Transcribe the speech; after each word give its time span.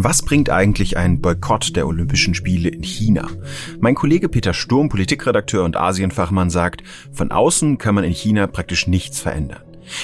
Was 0.00 0.22
bringt 0.22 0.48
eigentlich 0.48 0.96
ein 0.96 1.20
Boykott 1.20 1.74
der 1.74 1.88
Olympischen 1.88 2.32
Spiele 2.32 2.68
in 2.68 2.84
China? 2.84 3.26
Mein 3.80 3.96
Kollege 3.96 4.28
Peter 4.28 4.54
Sturm, 4.54 4.88
Politikredakteur 4.88 5.64
und 5.64 5.76
Asienfachmann, 5.76 6.50
sagt, 6.50 6.84
von 7.12 7.32
außen 7.32 7.78
kann 7.78 7.96
man 7.96 8.04
in 8.04 8.12
China 8.12 8.46
praktisch 8.46 8.86
nichts 8.86 9.18
verändern. 9.18 9.62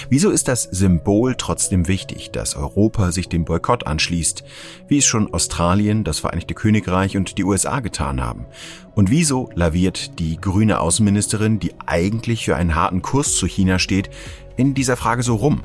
Wieso 0.08 0.30
ist 0.30 0.48
das 0.48 0.64
Symbol 0.64 1.34
trotzdem 1.36 1.88
wichtig, 1.88 2.30
dass 2.32 2.56
Europa 2.56 3.12
sich 3.12 3.28
dem 3.28 3.44
Boykott 3.44 3.86
anschließt, 3.86 4.44
wie 4.88 4.98
es 4.98 5.06
schon 5.06 5.32
Australien, 5.32 6.04
das 6.04 6.18
Vereinigte 6.18 6.54
Königreich 6.54 7.16
und 7.16 7.38
die 7.38 7.44
USA 7.44 7.80
getan 7.80 8.20
haben? 8.20 8.46
Und 8.94 9.10
wieso 9.10 9.50
laviert 9.54 10.18
die 10.18 10.40
grüne 10.40 10.80
Außenministerin, 10.80 11.58
die 11.58 11.72
eigentlich 11.86 12.44
für 12.44 12.56
einen 12.56 12.74
harten 12.74 13.02
Kurs 13.02 13.36
zu 13.36 13.46
China 13.46 13.78
steht, 13.78 14.10
in 14.56 14.74
dieser 14.74 14.96
Frage 14.96 15.22
so 15.22 15.36
rum? 15.36 15.60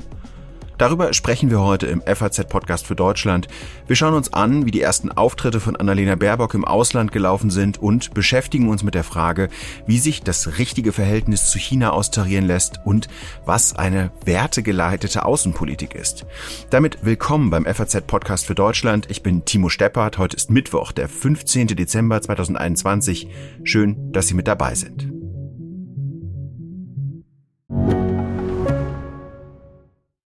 Darüber 0.80 1.12
sprechen 1.12 1.50
wir 1.50 1.60
heute 1.60 1.88
im 1.88 2.00
FAZ-Podcast 2.00 2.86
für 2.86 2.96
Deutschland. 2.96 3.48
Wir 3.86 3.96
schauen 3.96 4.14
uns 4.14 4.32
an, 4.32 4.64
wie 4.64 4.70
die 4.70 4.80
ersten 4.80 5.12
Auftritte 5.12 5.60
von 5.60 5.76
Annalena 5.76 6.14
Baerbock 6.14 6.54
im 6.54 6.64
Ausland 6.64 7.12
gelaufen 7.12 7.50
sind 7.50 7.76
und 7.76 8.14
beschäftigen 8.14 8.66
uns 8.66 8.82
mit 8.82 8.94
der 8.94 9.04
Frage, 9.04 9.50
wie 9.86 9.98
sich 9.98 10.22
das 10.22 10.56
richtige 10.56 10.92
Verhältnis 10.92 11.50
zu 11.50 11.58
China 11.58 11.90
austarieren 11.90 12.46
lässt 12.46 12.80
und 12.86 13.08
was 13.44 13.76
eine 13.76 14.10
wertegeleitete 14.24 15.26
Außenpolitik 15.26 15.94
ist. 15.94 16.24
Damit 16.70 17.04
willkommen 17.04 17.50
beim 17.50 17.66
FAZ-Podcast 17.66 18.46
für 18.46 18.54
Deutschland. 18.54 19.10
Ich 19.10 19.22
bin 19.22 19.44
Timo 19.44 19.68
Steppert. 19.68 20.16
Heute 20.16 20.36
ist 20.36 20.50
Mittwoch, 20.50 20.92
der 20.92 21.10
15. 21.10 21.66
Dezember 21.66 22.22
2021. 22.22 23.28
Schön, 23.64 24.12
dass 24.12 24.28
Sie 24.28 24.34
mit 24.34 24.48
dabei 24.48 24.74
sind. 24.74 25.19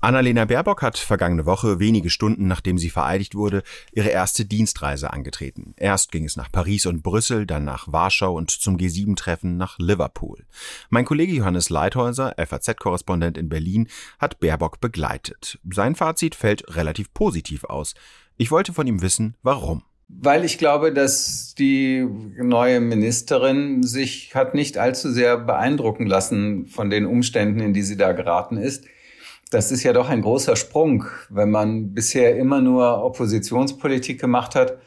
Annalena 0.00 0.44
Baerbock 0.44 0.82
hat 0.82 0.96
vergangene 0.96 1.44
Woche, 1.44 1.80
wenige 1.80 2.08
Stunden 2.08 2.46
nachdem 2.46 2.78
sie 2.78 2.88
vereidigt 2.88 3.34
wurde, 3.34 3.64
ihre 3.90 4.10
erste 4.10 4.44
Dienstreise 4.44 5.12
angetreten. 5.12 5.74
Erst 5.76 6.12
ging 6.12 6.24
es 6.24 6.36
nach 6.36 6.52
Paris 6.52 6.86
und 6.86 7.02
Brüssel, 7.02 7.46
dann 7.46 7.64
nach 7.64 7.90
Warschau 7.90 8.32
und 8.32 8.52
zum 8.52 8.76
G7-Treffen 8.76 9.56
nach 9.56 9.76
Liverpool. 9.80 10.44
Mein 10.88 11.04
Kollege 11.04 11.32
Johannes 11.32 11.68
Leithäuser, 11.68 12.32
FAZ-Korrespondent 12.38 13.36
in 13.36 13.48
Berlin, 13.48 13.88
hat 14.20 14.38
Baerbock 14.38 14.80
begleitet. 14.80 15.58
Sein 15.68 15.96
Fazit 15.96 16.36
fällt 16.36 16.76
relativ 16.76 17.12
positiv 17.12 17.64
aus. 17.64 17.94
Ich 18.36 18.52
wollte 18.52 18.72
von 18.72 18.86
ihm 18.86 19.02
wissen, 19.02 19.34
warum. 19.42 19.82
Weil 20.06 20.44
ich 20.44 20.58
glaube, 20.58 20.92
dass 20.92 21.56
die 21.58 22.06
neue 22.40 22.80
Ministerin 22.80 23.82
sich 23.82 24.32
hat 24.36 24.54
nicht 24.54 24.78
allzu 24.78 25.10
sehr 25.10 25.36
beeindrucken 25.38 26.06
lassen 26.06 26.66
von 26.66 26.88
den 26.88 27.04
Umständen, 27.04 27.58
in 27.58 27.74
die 27.74 27.82
sie 27.82 27.96
da 27.96 28.12
geraten 28.12 28.58
ist. 28.58 28.84
Das 29.50 29.72
ist 29.72 29.82
ja 29.82 29.92
doch 29.92 30.08
ein 30.08 30.22
großer 30.22 30.56
Sprung, 30.56 31.06
wenn 31.30 31.50
man 31.50 31.94
bisher 31.94 32.36
immer 32.36 32.60
nur 32.60 33.02
Oppositionspolitik 33.02 34.20
gemacht 34.20 34.54
hat 34.54 34.78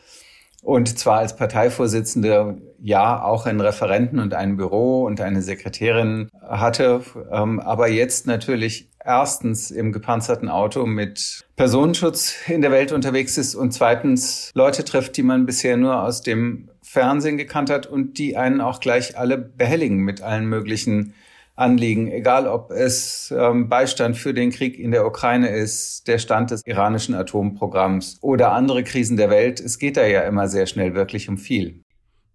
und 0.62 1.00
zwar 1.00 1.20
als 1.20 1.36
Parteivorsitzende 1.36 2.62
ja 2.82 3.24
auch 3.24 3.46
einen 3.46 3.62
Referenten 3.62 4.20
und 4.20 4.34
ein 4.34 4.58
Büro 4.58 5.06
und 5.06 5.20
eine 5.20 5.42
Sekretärin 5.42 6.30
hatte, 6.42 7.02
ähm, 7.32 7.60
aber 7.60 7.90
jetzt 7.90 8.28
natürlich 8.28 8.90
erstens 9.04 9.72
im 9.72 9.92
gepanzerten 9.92 10.50
Auto 10.50 10.86
mit 10.86 11.44
Personenschutz 11.56 12.36
in 12.48 12.62
der 12.62 12.72
Welt 12.72 12.92
unterwegs 12.92 13.40
ist 13.40 13.56
und 13.56 13.72
zweitens 13.72 14.52
Leute 14.54 14.86
trifft, 14.86 15.18
die 15.18 15.24
man 15.24 15.48
bisher 15.48 15.78
nur 15.78 16.04
aus 16.04 16.22
dem 16.22 16.70
Fernsehen 16.84 17.38
gekannt 17.38 17.72
hat 17.72 17.88
und 17.88 18.20
die 18.20 18.38
einen 18.38 18.62
auch 18.62 18.80
gleich 18.80 19.18
alle 19.18 19.40
behelligen 19.40 19.98
mit 19.98 20.22
allen 20.22 20.46
möglichen 20.46 21.16
Anliegen, 21.56 22.12
egal 22.12 22.48
ob 22.48 22.72
es 22.72 23.34
ähm, 23.38 23.70
Beistand 23.70 24.18
für 24.18 24.34
den 24.34 24.52
Krieg 24.52 24.80
in 24.80 24.92
der 24.92 25.06
Ukraine 25.06 25.50
ist, 25.50 26.08
der 26.08 26.18
Stand 26.18 26.52
des 26.52 26.66
iranischen 26.66 27.14
Atomprogramms 27.14 28.18
oder 28.22 28.54
andere 28.54 28.84
Krisen 28.84 29.18
der 29.18 29.30
Welt. 29.30 29.60
Es 29.60 29.78
geht 29.78 29.98
da 29.98 30.06
ja 30.06 30.22
immer 30.22 30.48
sehr 30.48 30.66
schnell 30.66 30.96
wirklich 30.96 31.30
um 31.30 31.38
viel. 31.38 31.84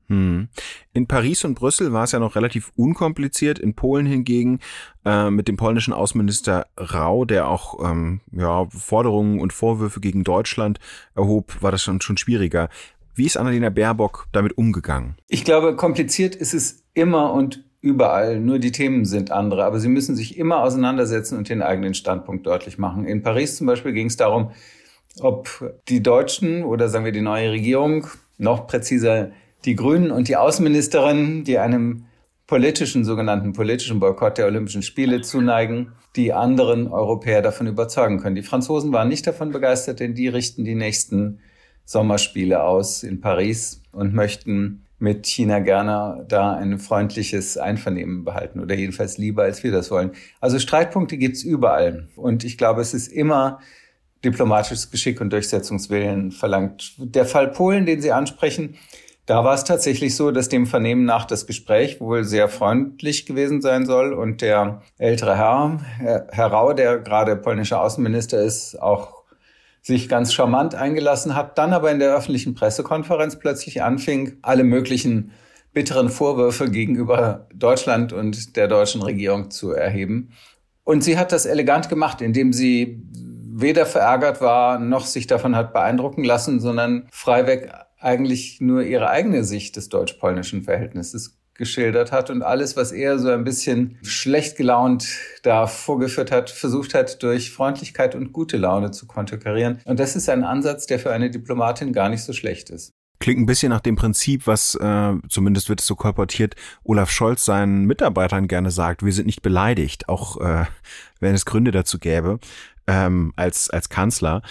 Hm. 0.08 0.48
In 0.92 1.06
Paris 1.06 1.44
und 1.44 1.54
Brüssel 1.54 1.92
war 1.92 2.04
es 2.04 2.12
ja 2.12 2.18
noch 2.18 2.36
relativ 2.36 2.70
unkompliziert. 2.76 3.58
In 3.58 3.74
Polen 3.74 4.06
hingegen 4.06 4.60
äh, 5.04 5.30
mit 5.30 5.48
dem 5.48 5.56
polnischen 5.56 5.92
Außenminister 5.92 6.66
Rau, 6.78 7.24
der 7.24 7.48
auch 7.48 7.82
ähm, 7.84 8.20
ja, 8.32 8.66
Forderungen 8.70 9.40
und 9.40 9.52
Vorwürfe 9.52 10.00
gegen 10.00 10.22
Deutschland 10.22 10.78
erhob, 11.14 11.60
war 11.60 11.72
das 11.72 11.82
schon, 11.82 12.00
schon 12.00 12.16
schwieriger. 12.16 12.68
Wie 13.14 13.26
ist 13.26 13.36
Annalena 13.36 13.70
Baerbock 13.70 14.28
damit 14.32 14.56
umgegangen? 14.58 15.16
Ich 15.28 15.44
glaube, 15.44 15.74
kompliziert 15.74 16.36
ist 16.36 16.54
es 16.54 16.84
immer 16.94 17.32
und 17.32 17.64
überall. 17.86 18.40
Nur 18.40 18.58
die 18.58 18.72
Themen 18.72 19.04
sind 19.04 19.30
andere. 19.30 19.64
Aber 19.64 19.78
sie 19.78 19.88
müssen 19.88 20.16
sich 20.16 20.36
immer 20.36 20.62
auseinandersetzen 20.62 21.38
und 21.38 21.48
den 21.48 21.62
eigenen 21.62 21.94
Standpunkt 21.94 22.46
deutlich 22.46 22.78
machen. 22.78 23.06
In 23.06 23.22
Paris 23.22 23.56
zum 23.56 23.68
Beispiel 23.68 23.92
ging 23.92 24.08
es 24.08 24.16
darum, 24.16 24.50
ob 25.20 25.72
die 25.88 26.02
Deutschen 26.02 26.64
oder 26.64 26.88
sagen 26.88 27.04
wir 27.04 27.12
die 27.12 27.22
neue 27.22 27.52
Regierung, 27.52 28.08
noch 28.38 28.66
präziser 28.66 29.30
die 29.64 29.76
Grünen 29.76 30.10
und 30.10 30.28
die 30.28 30.36
Außenministerin, 30.36 31.44
die 31.44 31.58
einem 31.58 32.04
politischen, 32.46 33.04
sogenannten 33.04 33.52
politischen 33.52 33.98
Boykott 33.98 34.38
der 34.38 34.46
Olympischen 34.46 34.82
Spiele 34.82 35.20
zuneigen, 35.22 35.92
die 36.16 36.32
anderen 36.32 36.88
Europäer 36.88 37.42
davon 37.42 37.66
überzeugen 37.66 38.20
können. 38.20 38.36
Die 38.36 38.42
Franzosen 38.42 38.92
waren 38.92 39.08
nicht 39.08 39.26
davon 39.26 39.50
begeistert, 39.52 40.00
denn 40.00 40.14
die 40.14 40.28
richten 40.28 40.64
die 40.64 40.74
nächsten 40.74 41.40
Sommerspiele 41.84 42.62
aus 42.62 43.02
in 43.02 43.20
Paris 43.20 43.82
und 43.92 44.12
möchten 44.12 44.85
mit 44.98 45.26
China 45.26 45.58
gerne 45.58 46.24
da 46.28 46.54
ein 46.54 46.78
freundliches 46.78 47.58
Einvernehmen 47.58 48.24
behalten 48.24 48.60
oder 48.60 48.74
jedenfalls 48.74 49.18
lieber, 49.18 49.42
als 49.42 49.62
wir 49.62 49.70
das 49.70 49.90
wollen. 49.90 50.12
Also 50.40 50.58
Streitpunkte 50.58 51.18
gibt's 51.18 51.42
überall. 51.42 52.08
Und 52.16 52.44
ich 52.44 52.56
glaube, 52.56 52.80
es 52.80 52.94
ist 52.94 53.08
immer 53.08 53.60
diplomatisches 54.24 54.90
Geschick 54.90 55.20
und 55.20 55.32
Durchsetzungswillen 55.32 56.32
verlangt. 56.32 56.94
Der 56.98 57.26
Fall 57.26 57.48
Polen, 57.48 57.84
den 57.84 58.00
Sie 58.00 58.12
ansprechen, 58.12 58.76
da 59.26 59.44
war 59.44 59.54
es 59.54 59.64
tatsächlich 59.64 60.14
so, 60.14 60.30
dass 60.30 60.48
dem 60.48 60.66
Vernehmen 60.66 61.04
nach 61.04 61.24
das 61.24 61.46
Gespräch 61.46 62.00
wohl 62.00 62.22
sehr 62.24 62.48
freundlich 62.48 63.26
gewesen 63.26 63.60
sein 63.60 63.84
soll 63.84 64.12
und 64.12 64.40
der 64.40 64.82
ältere 64.98 65.36
Herr, 65.36 65.80
Herr 66.30 66.46
Rau, 66.46 66.72
der 66.72 66.98
gerade 66.98 67.34
polnischer 67.36 67.82
Außenminister 67.82 68.40
ist, 68.40 68.80
auch 68.80 69.25
sich 69.86 70.08
ganz 70.08 70.34
charmant 70.34 70.74
eingelassen 70.74 71.36
hat, 71.36 71.58
dann 71.58 71.72
aber 71.72 71.92
in 71.92 72.00
der 72.00 72.12
öffentlichen 72.12 72.56
Pressekonferenz 72.56 73.38
plötzlich 73.38 73.84
anfing, 73.84 74.36
alle 74.42 74.64
möglichen 74.64 75.30
bitteren 75.72 76.08
Vorwürfe 76.08 76.68
gegenüber 76.68 77.46
Deutschland 77.54 78.12
und 78.12 78.56
der 78.56 78.66
deutschen 78.66 79.00
Regierung 79.00 79.52
zu 79.52 79.70
erheben. 79.70 80.32
Und 80.82 81.04
sie 81.04 81.16
hat 81.16 81.30
das 81.30 81.46
elegant 81.46 81.88
gemacht, 81.88 82.20
indem 82.20 82.52
sie 82.52 83.00
weder 83.12 83.86
verärgert 83.86 84.40
war, 84.40 84.80
noch 84.80 85.06
sich 85.06 85.28
davon 85.28 85.54
hat 85.54 85.72
beeindrucken 85.72 86.24
lassen, 86.24 86.58
sondern 86.58 87.06
freiweg 87.12 87.70
eigentlich 88.00 88.60
nur 88.60 88.82
ihre 88.82 89.08
eigene 89.08 89.44
Sicht 89.44 89.76
des 89.76 89.88
deutsch-polnischen 89.88 90.64
Verhältnisses 90.64 91.35
geschildert 91.58 92.12
hat 92.12 92.30
und 92.30 92.42
alles, 92.42 92.76
was 92.76 92.92
er 92.92 93.18
so 93.18 93.30
ein 93.30 93.44
bisschen 93.44 93.98
schlecht 94.02 94.56
gelaunt 94.56 95.06
da 95.42 95.66
vorgeführt 95.66 96.30
hat, 96.30 96.50
versucht 96.50 96.94
hat, 96.94 97.22
durch 97.22 97.50
Freundlichkeit 97.50 98.14
und 98.14 98.32
gute 98.32 98.56
Laune 98.56 98.90
zu 98.90 99.06
konterkarieren. 99.06 99.80
Und 99.84 100.00
das 100.00 100.16
ist 100.16 100.28
ein 100.28 100.44
Ansatz, 100.44 100.86
der 100.86 100.98
für 100.98 101.12
eine 101.12 101.30
Diplomatin 101.30 101.92
gar 101.92 102.08
nicht 102.08 102.22
so 102.22 102.32
schlecht 102.32 102.70
ist. 102.70 102.92
Klingt 103.18 103.40
ein 103.40 103.46
bisschen 103.46 103.70
nach 103.70 103.80
dem 103.80 103.96
Prinzip, 103.96 104.46
was 104.46 104.74
äh, 104.74 105.14
zumindest 105.28 105.70
wird 105.70 105.80
es 105.80 105.86
so 105.86 105.94
kolportiert, 105.94 106.54
Olaf 106.84 107.10
Scholz 107.10 107.46
seinen 107.46 107.86
Mitarbeitern 107.86 108.46
gerne 108.46 108.70
sagt, 108.70 109.04
wir 109.04 109.12
sind 109.12 109.26
nicht 109.26 109.40
beleidigt, 109.40 110.08
auch 110.08 110.38
äh, 110.40 110.66
wenn 111.20 111.34
es 111.34 111.46
Gründe 111.46 111.70
dazu 111.70 111.98
gäbe, 111.98 112.38
ähm, 112.86 113.32
als, 113.36 113.70
als 113.70 113.88
Kanzler. 113.88 114.42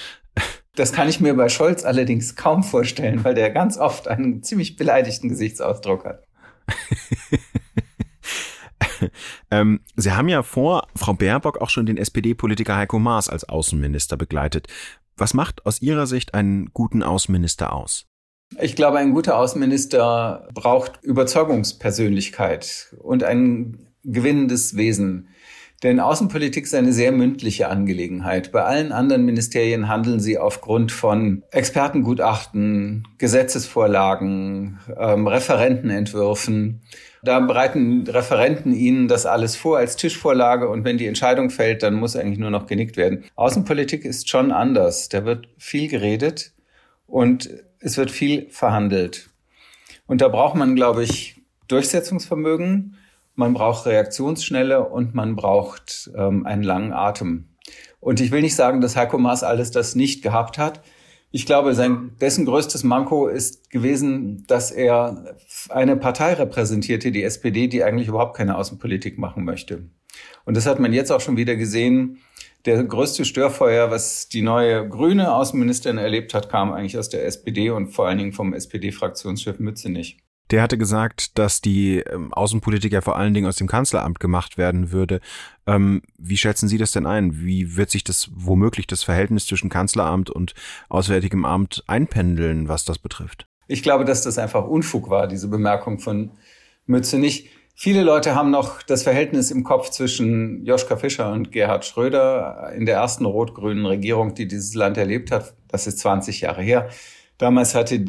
Das 0.76 0.92
kann 0.92 1.08
ich 1.08 1.22
mir 1.22 1.36
bei 1.36 1.48
Scholz 1.48 1.86
allerdings 1.86 2.36
kaum 2.36 2.64
vorstellen, 2.64 3.24
weil 3.24 3.36
der 3.36 3.52
ganz 3.52 3.78
oft 3.78 4.08
einen 4.08 4.44
ziemlich 4.44 4.76
beleidigten 4.76 5.30
Gesichtsausdruck 5.30 6.04
hat. 6.04 6.24
ähm, 9.52 9.82
Sie 9.96 10.12
haben 10.12 10.30
ja 10.30 10.44
vor 10.44 10.88
Frau 10.96 11.14
Baerbock 11.14 11.60
auch 11.60 11.70
schon 11.70 11.86
den 11.86 11.98
SPD-Politiker 11.98 12.76
Heiko 12.76 13.00
Maas 13.00 13.30
als 13.30 13.48
Außenminister 13.48 14.18
begleitet. 14.18 14.68
Was 15.18 15.34
macht 15.34 15.66
aus 15.66 15.82
Ihrer 15.82 16.08
Sicht 16.08 16.34
einen 16.34 16.72
guten 16.74 17.04
Außenminister 17.04 17.74
aus? 17.74 18.06
Ich 18.60 18.76
glaube, 18.76 19.00
ein 19.00 19.14
guter 19.14 19.38
Außenminister 19.38 20.48
braucht 20.54 21.04
Überzeugungspersönlichkeit 21.04 22.96
und 23.00 23.24
einen 23.24 23.88
gewinnendes 24.04 24.76
Wesen. 24.76 25.30
Denn 25.84 26.00
Außenpolitik 26.00 26.64
ist 26.64 26.74
eine 26.74 26.94
sehr 26.94 27.12
mündliche 27.12 27.70
Angelegenheit. 27.70 28.52
Bei 28.52 28.64
allen 28.64 28.92
anderen 28.92 29.26
Ministerien 29.26 29.88
handeln 29.88 30.20
sie 30.20 30.38
aufgrund 30.38 30.92
von 30.92 31.44
Expertengutachten, 31.52 33.08
Gesetzesvorlagen, 33.18 34.80
ähm, 34.98 35.28
Referentenentwürfen. 35.28 36.82
Da 37.24 37.40
bereiten 37.40 38.08
Referenten 38.08 38.74
ihnen 38.74 39.08
das 39.08 39.26
alles 39.26 39.56
vor 39.56 39.78
als 39.78 39.96
Tischvorlage 39.98 40.70
und 40.70 40.86
wenn 40.86 40.98
die 40.98 41.08
Entscheidung 41.08 41.50
fällt, 41.50 41.84
dann 41.84 41.96
muss 41.96 42.16
eigentlich 42.16 42.40
nur 42.40 42.52
noch 42.52 42.68
genickt 42.68 42.98
werden. 42.98 43.26
Außenpolitik 43.36 44.06
ist 44.06 44.30
schon 44.30 44.52
anders. 44.52 45.10
Da 45.10 45.26
wird 45.26 45.50
viel 45.58 45.90
geredet 45.90 46.54
und 47.08 47.50
es 47.80 47.98
wird 47.98 48.12
viel 48.12 48.48
verhandelt. 48.50 49.30
Und 50.08 50.22
da 50.22 50.30
braucht 50.30 50.56
man, 50.56 50.76
glaube 50.76 51.04
ich, 51.04 51.42
Durchsetzungsvermögen 51.68 52.95
man 53.36 53.54
braucht 53.54 53.86
Reaktionsschnelle 53.86 54.88
und 54.88 55.14
man 55.14 55.36
braucht 55.36 56.10
ähm, 56.16 56.46
einen 56.46 56.64
langen 56.64 56.94
Atem. 56.94 57.50
Und 58.00 58.22
ich 58.22 58.32
will 58.32 58.42
nicht 58.42 58.56
sagen, 58.56 58.82
dass 58.82 58.96
Heiko 58.96 59.18
Maas 59.18 59.44
alles 59.44 59.72
das 59.72 59.96
nicht 59.96 60.22
gehabt 60.22 60.58
hat. 60.58 60.82
Ich 61.32 61.46
glaube, 61.46 61.74
sein, 61.74 62.12
dessen 62.22 62.46
größtes 62.46 62.84
Manko 62.84 63.28
ist 63.28 63.70
gewesen, 63.70 64.46
dass 64.48 64.72
er 64.72 65.36
eine 65.70 65.98
Partei 65.98 66.34
repräsentierte, 66.34 67.12
die 67.12 67.24
SPD, 67.24 67.68
die 67.68 67.84
eigentlich 67.84 68.08
überhaupt 68.08 68.38
keine 68.38 68.58
Außenpolitik 68.58 69.18
machen 69.18 69.44
möchte. 69.44 69.90
Und 70.46 70.56
das 70.56 70.66
hat 70.66 70.80
man 70.80 70.94
jetzt 70.94 71.12
auch 71.12 71.20
schon 71.20 71.36
wieder 71.36 71.56
gesehen. 71.56 72.20
Der 72.66 72.84
größte 72.84 73.26
Störfeuer, 73.26 73.92
was 73.92 74.30
die 74.30 74.42
neue 74.42 74.88
grüne 74.88 75.34
Außenministerin 75.34 75.98
erlebt 75.98 76.34
hat, 76.34 76.50
kam 76.50 76.72
eigentlich 76.72 76.98
aus 76.98 77.10
der 77.10 77.26
SPD 77.26 77.70
und 77.70 77.90
vor 77.90 78.08
allen 78.08 78.18
Dingen 78.18 78.34
vom 78.34 78.54
SPD-Fraktionschef 78.54 79.60
Mützenich. 79.60 80.25
Der 80.52 80.62
hatte 80.62 80.78
gesagt, 80.78 81.38
dass 81.40 81.60
die 81.60 82.00
ähm, 82.00 82.32
Außenpolitik 82.34 82.94
ja 82.94 83.02
vor 83.02 83.16
allen 83.16 83.34
Dingen 83.34 83.48
aus 83.48 83.56
dem 83.56 83.68
Kanzleramt 83.68 84.20
gemacht 84.20 84.58
werden 84.58 84.92
würde. 84.92 85.20
Ähm, 85.66 86.04
wie 86.18 86.38
schätzen 86.38 86.68
Sie 86.68 86.78
das 86.78 86.92
denn 86.92 87.08
ein? 87.08 87.42
Wie 87.42 87.78
wird 87.78 87.90
sich 87.90 88.04
das 88.04 88.30
womöglich 88.34 88.86
das 88.86 89.04
Verhältnis 89.04 89.48
zwischen 89.48 89.70
Kanzleramt 89.70 90.30
und 90.30 90.54
Auswärtigem 90.88 91.46
Amt 91.46 91.84
einpendeln, 91.88 92.68
was 92.68 92.86
das 92.86 93.00
betrifft? 93.00 93.48
Ich 93.68 93.82
glaube, 93.82 94.06
dass 94.06 94.22
das 94.22 94.38
einfach 94.38 94.66
Unfug 94.66 95.10
war, 95.10 95.28
diese 95.28 95.48
Bemerkung 95.48 96.00
von 96.00 96.32
Mützenich. 96.86 97.50
Viele 97.74 98.04
Leute 98.04 98.36
haben 98.36 98.52
noch 98.52 98.84
das 98.84 99.04
Verhältnis 99.04 99.52
im 99.52 99.64
Kopf 99.64 99.90
zwischen 99.90 100.64
Joschka 100.64 100.96
Fischer 100.96 101.32
und 101.32 101.52
Gerhard 101.52 101.84
Schröder 101.84 102.72
in 102.76 102.86
der 102.86 102.96
ersten 102.96 103.26
rot-grünen 103.26 103.86
Regierung, 103.86 104.36
die 104.36 104.48
dieses 104.48 104.76
Land 104.76 104.98
erlebt 104.98 105.32
hat. 105.32 105.56
Das 105.68 105.88
ist 105.88 106.00
20 106.00 106.42
Jahre 106.42 106.62
her. 106.62 106.90
Damals 107.38 107.76
hatte 107.76 108.06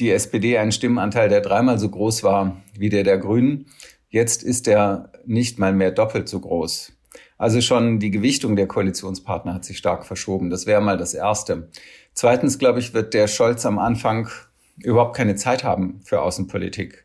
die 0.00 0.10
SPD 0.10 0.58
einen 0.58 0.72
Stimmenanteil, 0.72 1.28
der 1.28 1.40
dreimal 1.40 1.78
so 1.78 1.88
groß 1.88 2.22
war 2.22 2.60
wie 2.76 2.88
der 2.88 3.04
der 3.04 3.18
Grünen. 3.18 3.66
Jetzt 4.08 4.42
ist 4.42 4.66
er 4.66 5.12
nicht 5.24 5.58
mal 5.58 5.72
mehr 5.72 5.92
doppelt 5.92 6.28
so 6.28 6.40
groß. 6.40 6.92
Also 7.38 7.60
schon 7.60 8.00
die 8.00 8.10
Gewichtung 8.10 8.56
der 8.56 8.66
Koalitionspartner 8.66 9.54
hat 9.54 9.64
sich 9.64 9.78
stark 9.78 10.04
verschoben. 10.04 10.50
Das 10.50 10.66
wäre 10.66 10.80
mal 10.80 10.98
das 10.98 11.14
Erste. 11.14 11.70
Zweitens, 12.12 12.58
glaube 12.58 12.80
ich, 12.80 12.92
wird 12.92 13.14
der 13.14 13.28
Scholz 13.28 13.64
am 13.64 13.78
Anfang 13.78 14.28
überhaupt 14.82 15.16
keine 15.16 15.36
Zeit 15.36 15.64
haben 15.64 16.00
für 16.04 16.22
Außenpolitik. 16.22 17.04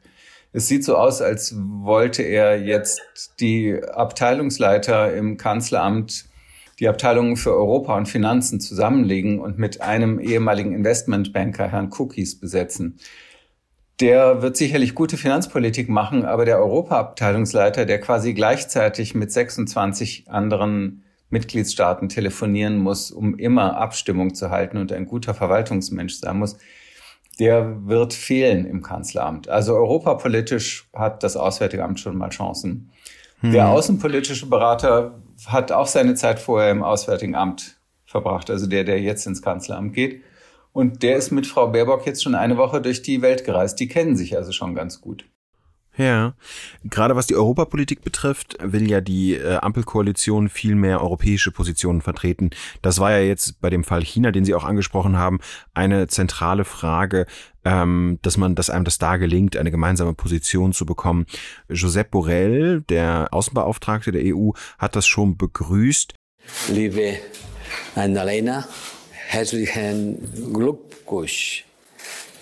Es 0.51 0.67
sieht 0.67 0.83
so 0.83 0.95
aus, 0.95 1.21
als 1.21 1.55
wollte 1.57 2.23
er 2.23 2.61
jetzt 2.61 3.01
die 3.39 3.79
Abteilungsleiter 3.83 5.13
im 5.13 5.37
Kanzleramt 5.37 6.25
die 6.79 6.87
Abteilungen 6.87 7.37
für 7.37 7.53
Europa 7.53 7.95
und 7.95 8.07
Finanzen 8.07 8.59
zusammenlegen 8.59 9.39
und 9.39 9.57
mit 9.57 9.81
einem 9.81 10.19
ehemaligen 10.19 10.73
Investmentbanker, 10.73 11.71
Herrn 11.71 11.91
Cookies, 11.97 12.39
besetzen. 12.39 12.99
Der 14.01 14.41
wird 14.41 14.57
sicherlich 14.57 14.93
gute 14.93 15.15
Finanzpolitik 15.15 15.87
machen, 15.87 16.25
aber 16.25 16.43
der 16.43 16.59
Europa-Abteilungsleiter, 16.59 17.85
der 17.85 18.01
quasi 18.01 18.33
gleichzeitig 18.33 19.15
mit 19.15 19.31
26 19.31 20.29
anderen 20.29 21.03
Mitgliedstaaten 21.29 22.09
telefonieren 22.09 22.77
muss, 22.77 23.09
um 23.09 23.37
immer 23.37 23.77
Abstimmung 23.77 24.35
zu 24.35 24.49
halten 24.49 24.77
und 24.77 24.91
ein 24.91 25.05
guter 25.05 25.33
Verwaltungsmensch 25.33 26.15
sein 26.15 26.37
muss, 26.37 26.57
der 27.39 27.87
wird 27.87 28.13
fehlen 28.13 28.65
im 28.65 28.81
Kanzleramt. 28.81 29.47
Also 29.49 29.75
europapolitisch 29.75 30.89
hat 30.93 31.23
das 31.23 31.37
Auswärtige 31.37 31.83
Amt 31.83 31.99
schon 31.99 32.17
mal 32.17 32.29
Chancen. 32.29 32.91
Hm. 33.41 33.51
Der 33.51 33.69
außenpolitische 33.69 34.45
Berater 34.47 35.21
hat 35.47 35.71
auch 35.71 35.87
seine 35.87 36.15
Zeit 36.15 36.39
vorher 36.39 36.71
im 36.71 36.83
Auswärtigen 36.83 37.35
Amt 37.35 37.77
verbracht, 38.05 38.49
also 38.49 38.67
der, 38.67 38.83
der 38.83 39.01
jetzt 39.01 39.25
ins 39.27 39.41
Kanzleramt 39.41 39.93
geht. 39.93 40.23
Und 40.71 41.03
der 41.03 41.17
ist 41.17 41.31
mit 41.31 41.47
Frau 41.47 41.67
Baerbock 41.67 42.05
jetzt 42.05 42.23
schon 42.23 42.35
eine 42.35 42.57
Woche 42.57 42.81
durch 42.81 43.01
die 43.01 43.21
Welt 43.21 43.45
gereist. 43.45 43.79
Die 43.79 43.87
kennen 43.87 44.15
sich 44.15 44.35
also 44.35 44.51
schon 44.51 44.75
ganz 44.75 45.01
gut. 45.01 45.25
Ja, 45.97 46.33
gerade 46.83 47.15
was 47.15 47.27
die 47.27 47.35
Europapolitik 47.35 48.03
betrifft, 48.03 48.57
will 48.61 48.89
ja 48.89 48.99
die 48.99 49.35
äh, 49.35 49.57
Ampelkoalition 49.57 50.49
viel 50.49 50.75
mehr 50.75 51.01
europäische 51.01 51.51
Positionen 51.51 52.01
vertreten. 52.01 52.49
Das 52.81 52.99
war 52.99 53.11
ja 53.11 53.19
jetzt 53.19 53.61
bei 53.61 53.69
dem 53.69 53.85
Fall 53.85 54.03
China, 54.03 54.31
den 54.31 54.43
Sie 54.43 54.55
auch 54.55 54.65
angesprochen 54.65 55.17
haben, 55.17 55.39
eine 55.73 56.07
zentrale 56.07 56.65
Frage, 56.65 57.27
ähm, 57.63 58.19
dass 58.21 58.35
man, 58.35 58.55
dass 58.55 58.69
einem 58.69 58.83
das 58.83 58.97
da 58.97 59.15
gelingt, 59.15 59.55
eine 59.55 59.71
gemeinsame 59.71 60.13
Position 60.13 60.73
zu 60.73 60.85
bekommen. 60.85 61.25
Josep 61.69 62.11
Borrell, 62.11 62.81
der 62.81 63.29
Außenbeauftragte 63.31 64.11
der 64.11 64.35
EU, 64.35 64.51
hat 64.77 64.97
das 64.97 65.07
schon 65.07 65.37
begrüßt. 65.37 66.13
Liebe 66.69 67.19
Annalena, 67.95 68.67
herzlichen 69.11 70.53
Glückwunsch 70.53 71.65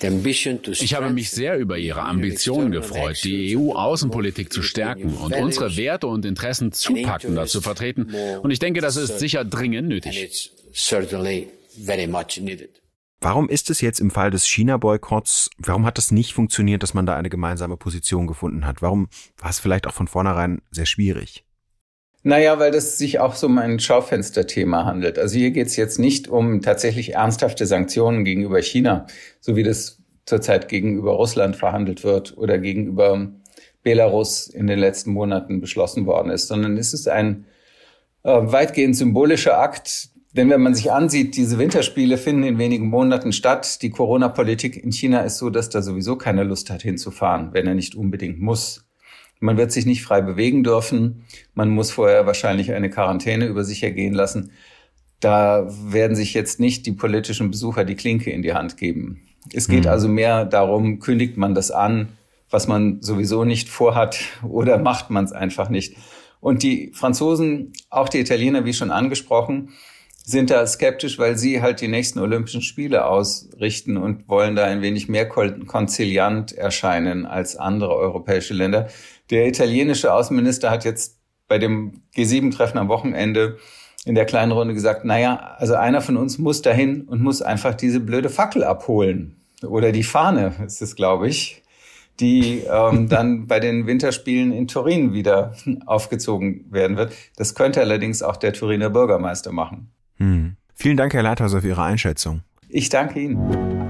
ich 0.03 0.93
habe 0.93 1.09
mich 1.09 1.31
sehr 1.31 1.57
über 1.57 1.77
Ihre 1.77 2.03
Ambition 2.03 2.71
gefreut, 2.71 3.23
die 3.23 3.57
EU-Außenpolitik 3.57 4.51
zu 4.51 4.61
stärken 4.61 5.13
und 5.15 5.33
unsere 5.35 5.75
Werte 5.77 6.07
und 6.07 6.25
Interessen 6.25 6.71
zupackender 6.71 7.45
zu 7.45 7.61
vertreten. 7.61 8.13
Und 8.41 8.51
ich 8.51 8.59
denke, 8.59 8.81
das 8.81 8.95
ist 8.95 9.19
sicher 9.19 9.45
dringend 9.45 9.87
nötig. 9.87 10.51
Warum 13.23 13.47
ist 13.47 13.69
es 13.69 13.79
jetzt 13.79 14.01
im 14.01 14.11
Fall 14.11 14.31
des 14.31 14.45
China-Boykotts, 14.45 15.49
warum 15.57 15.85
hat 15.85 15.97
das 15.97 16.11
nicht 16.11 16.33
funktioniert, 16.33 16.83
dass 16.83 16.93
man 16.93 17.05
da 17.05 17.15
eine 17.15 17.29
gemeinsame 17.29 17.77
Position 17.77 18.27
gefunden 18.27 18.65
hat? 18.65 18.81
Warum 18.81 19.07
war 19.37 19.49
es 19.49 19.59
vielleicht 19.59 19.87
auch 19.87 19.93
von 19.93 20.09
vornherein 20.09 20.61
sehr 20.71 20.85
schwierig? 20.85 21.45
Naja, 22.25 22.57
weil 22.57 22.71
das 22.71 22.97
sich 22.97 23.19
auch 23.19 23.35
so 23.35 23.47
um 23.47 23.57
ein 23.57 23.79
Schaufensterthema 23.79 24.85
handelt. 24.85 25.19
Also 25.19 25.37
hier 25.37 25.51
geht 25.51 25.67
es 25.67 25.75
jetzt 25.75 25.99
nicht 25.99 26.29
um 26.29 26.61
tatsächlich 26.61 27.13
ernsthafte 27.13 27.65
Sanktionen 27.65 28.23
gegenüber 28.23 28.61
China, 28.61 29.07
so 29.41 29.57
wie 29.57 29.63
das 29.63 30.01
zurzeit 30.25 30.69
gegenüber 30.69 31.11
Russland 31.11 31.57
verhandelt 31.57 32.05
wird 32.05 32.37
oder 32.37 32.57
gegenüber 32.57 33.29
Belarus 33.83 34.47
in 34.47 34.67
den 34.67 34.79
letzten 34.79 35.11
Monaten 35.11 35.59
beschlossen 35.59 36.05
worden 36.05 36.31
ist, 36.31 36.47
sondern 36.47 36.77
es 36.77 36.93
ist 36.93 37.09
ein 37.09 37.45
äh, 38.23 38.29
weitgehend 38.31 38.95
symbolischer 38.95 39.59
Akt. 39.59 40.09
Denn 40.31 40.49
wenn 40.49 40.61
man 40.61 40.73
sich 40.73 40.93
ansieht, 40.93 41.35
diese 41.35 41.59
Winterspiele 41.59 42.17
finden 42.17 42.43
in 42.43 42.57
wenigen 42.57 42.87
Monaten 42.87 43.33
statt. 43.33 43.81
Die 43.81 43.89
Corona-Politik 43.89 44.81
in 44.81 44.93
China 44.93 45.19
ist 45.21 45.37
so, 45.37 45.49
dass 45.49 45.69
da 45.69 45.81
sowieso 45.81 46.15
keine 46.15 46.43
Lust 46.43 46.69
hat 46.69 46.81
hinzufahren, 46.81 47.49
wenn 47.51 47.67
er 47.67 47.75
nicht 47.75 47.95
unbedingt 47.95 48.39
muss. 48.39 48.85
Man 49.43 49.57
wird 49.57 49.73
sich 49.73 49.85
nicht 49.85 50.03
frei 50.03 50.21
bewegen 50.21 50.63
dürfen. 50.63 51.25
Man 51.53 51.69
muss 51.69 51.91
vorher 51.91 52.25
wahrscheinlich 52.25 52.71
eine 52.71 52.89
Quarantäne 52.89 53.45
über 53.45 53.65
sich 53.65 53.83
ergehen 53.83 54.13
lassen. 54.13 54.51
Da 55.19 55.67
werden 55.69 56.15
sich 56.15 56.33
jetzt 56.33 56.61
nicht 56.61 56.85
die 56.85 56.93
politischen 56.93 57.51
Besucher 57.51 57.83
die 57.83 57.95
Klinke 57.95 58.31
in 58.31 58.41
die 58.41 58.53
Hand 58.53 58.77
geben. 58.77 59.21
Es 59.51 59.67
geht 59.67 59.83
mhm. 59.83 59.89
also 59.89 60.07
mehr 60.07 60.45
darum, 60.45 60.99
kündigt 60.99 61.35
man 61.35 61.53
das 61.55 61.71
an, 61.71 62.07
was 62.49 62.69
man 62.69 63.01
sowieso 63.01 63.43
nicht 63.43 63.67
vorhat, 63.67 64.17
oder 64.43 64.77
macht 64.77 65.09
man 65.09 65.25
es 65.25 65.33
einfach 65.33 65.67
nicht. 65.67 65.97
Und 66.39 66.63
die 66.63 66.91
Franzosen, 66.93 67.73
auch 67.89 68.07
die 68.07 68.19
Italiener, 68.19 68.63
wie 68.63 68.73
schon 68.73 68.91
angesprochen, 68.91 69.73
sind 70.25 70.51
da 70.51 70.65
skeptisch, 70.65 71.19
weil 71.19 71.37
sie 71.37 71.61
halt 71.61 71.81
die 71.81 71.89
nächsten 71.89 72.19
Olympischen 72.19 72.61
Spiele 72.61 73.05
ausrichten 73.05 73.97
und 73.97 74.29
wollen 74.29 74.55
da 74.55 74.63
ein 74.63 74.81
wenig 74.81 75.09
mehr 75.09 75.27
konziliant 75.27 76.53
erscheinen 76.53 77.25
als 77.25 77.57
andere 77.57 77.93
europäische 77.97 78.53
Länder. 78.53 78.87
Der 79.29 79.47
italienische 79.47 80.13
Außenminister 80.13 80.69
hat 80.69 80.85
jetzt 80.85 81.19
bei 81.47 81.57
dem 81.57 82.01
G7-Treffen 82.15 82.77
am 82.77 82.87
Wochenende 82.87 83.57
in 84.05 84.15
der 84.15 84.25
kleinen 84.25 84.51
Runde 84.51 84.73
gesagt, 84.73 85.05
naja, 85.05 85.55
also 85.57 85.75
einer 85.75 86.01
von 86.01 86.17
uns 86.17 86.37
muss 86.37 86.61
dahin 86.61 87.03
und 87.03 87.21
muss 87.21 87.41
einfach 87.41 87.73
diese 87.73 87.99
blöde 87.99 88.29
Fackel 88.29 88.63
abholen. 88.63 89.37
Oder 89.63 89.91
die 89.91 90.03
Fahne 90.03 90.53
ist 90.65 90.81
es, 90.81 90.95
glaube 90.95 91.29
ich, 91.29 91.63
die 92.19 92.63
ähm, 92.69 93.07
dann 93.09 93.47
bei 93.47 93.59
den 93.59 93.87
Winterspielen 93.87 94.51
in 94.51 94.67
Turin 94.67 95.13
wieder 95.13 95.55
aufgezogen 95.85 96.65
werden 96.69 96.97
wird. 96.97 97.13
Das 97.37 97.55
könnte 97.55 97.79
allerdings 97.81 98.21
auch 98.21 98.37
der 98.37 98.53
Turiner 98.53 98.89
Bürgermeister 98.89 99.51
machen. 99.51 99.91
Hm. 100.17 100.57
Vielen 100.75 100.97
Dank, 100.97 101.13
Herr 101.13 101.23
Leithaus, 101.23 101.53
für 101.53 101.67
Ihre 101.67 101.83
Einschätzung. 101.83 102.41
Ich 102.67 102.89
danke 102.89 103.19
Ihnen. 103.19 103.83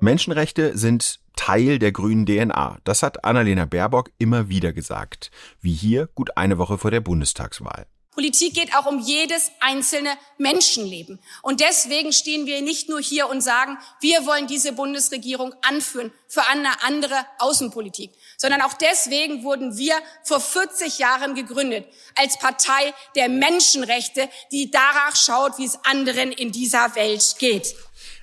Menschenrechte 0.00 0.76
sind 0.76 1.20
Teil 1.44 1.80
der 1.80 1.90
grünen 1.90 2.24
DNA. 2.24 2.78
Das 2.84 3.02
hat 3.02 3.24
Annalena 3.24 3.64
Baerbock 3.64 4.12
immer 4.16 4.48
wieder 4.48 4.72
gesagt. 4.72 5.32
Wie 5.60 5.72
hier 5.72 6.08
gut 6.14 6.36
eine 6.36 6.56
Woche 6.56 6.78
vor 6.78 6.92
der 6.92 7.00
Bundestagswahl. 7.00 7.86
Politik 8.12 8.54
geht 8.54 8.76
auch 8.76 8.86
um 8.86 9.00
jedes 9.00 9.50
einzelne 9.58 10.10
Menschenleben. 10.38 11.18
Und 11.42 11.58
deswegen 11.58 12.12
stehen 12.12 12.46
wir 12.46 12.62
nicht 12.62 12.88
nur 12.88 13.00
hier 13.00 13.28
und 13.28 13.40
sagen, 13.40 13.76
wir 14.00 14.24
wollen 14.24 14.46
diese 14.46 14.72
Bundesregierung 14.72 15.52
anführen 15.62 16.12
für 16.28 16.46
eine 16.46 16.82
andere 16.84 17.16
Außenpolitik, 17.38 18.12
sondern 18.36 18.62
auch 18.62 18.74
deswegen 18.74 19.42
wurden 19.42 19.76
wir 19.76 19.94
vor 20.22 20.38
40 20.38 20.98
Jahren 20.98 21.34
gegründet 21.34 21.86
als 22.14 22.38
Partei 22.38 22.94
der 23.16 23.28
Menschenrechte, 23.28 24.28
die 24.52 24.70
danach 24.70 25.16
schaut, 25.16 25.58
wie 25.58 25.64
es 25.64 25.78
anderen 25.84 26.30
in 26.30 26.52
dieser 26.52 26.94
Welt 26.94 27.34
geht. 27.38 27.74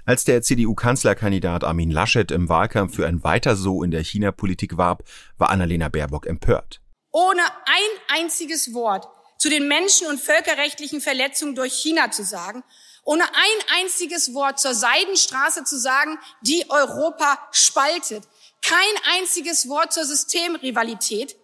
Als 0.10 0.24
der 0.24 0.42
CDU-Kanzlerkandidat 0.42 1.63
Armin 1.63 1.92
Laschet 1.92 2.32
im 2.32 2.50
Wahlkampf 2.50 2.96
für 2.96 3.06
ein 3.06 3.24
Weiter 3.24 3.56
so 3.56 3.84
in 3.84 3.92
der 3.92 4.04
China-Politik 4.04 4.75
warb, 4.75 5.04
war 5.38 5.51
Annalena 5.51 5.88
Baerbock 5.88 6.25
empört. 6.25 6.82
Ohne 7.12 7.44
ein 7.44 8.20
einziges 8.20 8.74
Wort 8.74 9.08
zu 9.38 9.51
den 9.51 9.68
menschen- 9.68 10.08
und 10.08 10.20
völkerrechtlichen 10.20 11.00
Verletzungen 11.00 11.54
durch 11.54 11.74
China 11.74 12.10
zu 12.10 12.24
sagen, 12.24 12.63
ohne 13.04 13.24
ein 13.24 13.82
einziges 13.84 14.34
Wort 14.34 14.60
zur 14.60 14.74
Seidenstraße 14.74 15.63
zu 15.63 15.78
sagen, 15.78 16.18
die 16.42 16.66
Europa 16.70 17.38
spaltet, 17.51 18.24
kein 18.63 19.20
einziges 19.20 19.70
Wort 19.70 19.94
zur 19.94 20.06
Systemrivalität, 20.06 21.36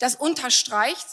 das 0.00 0.16
unterstreicht, 0.16 1.06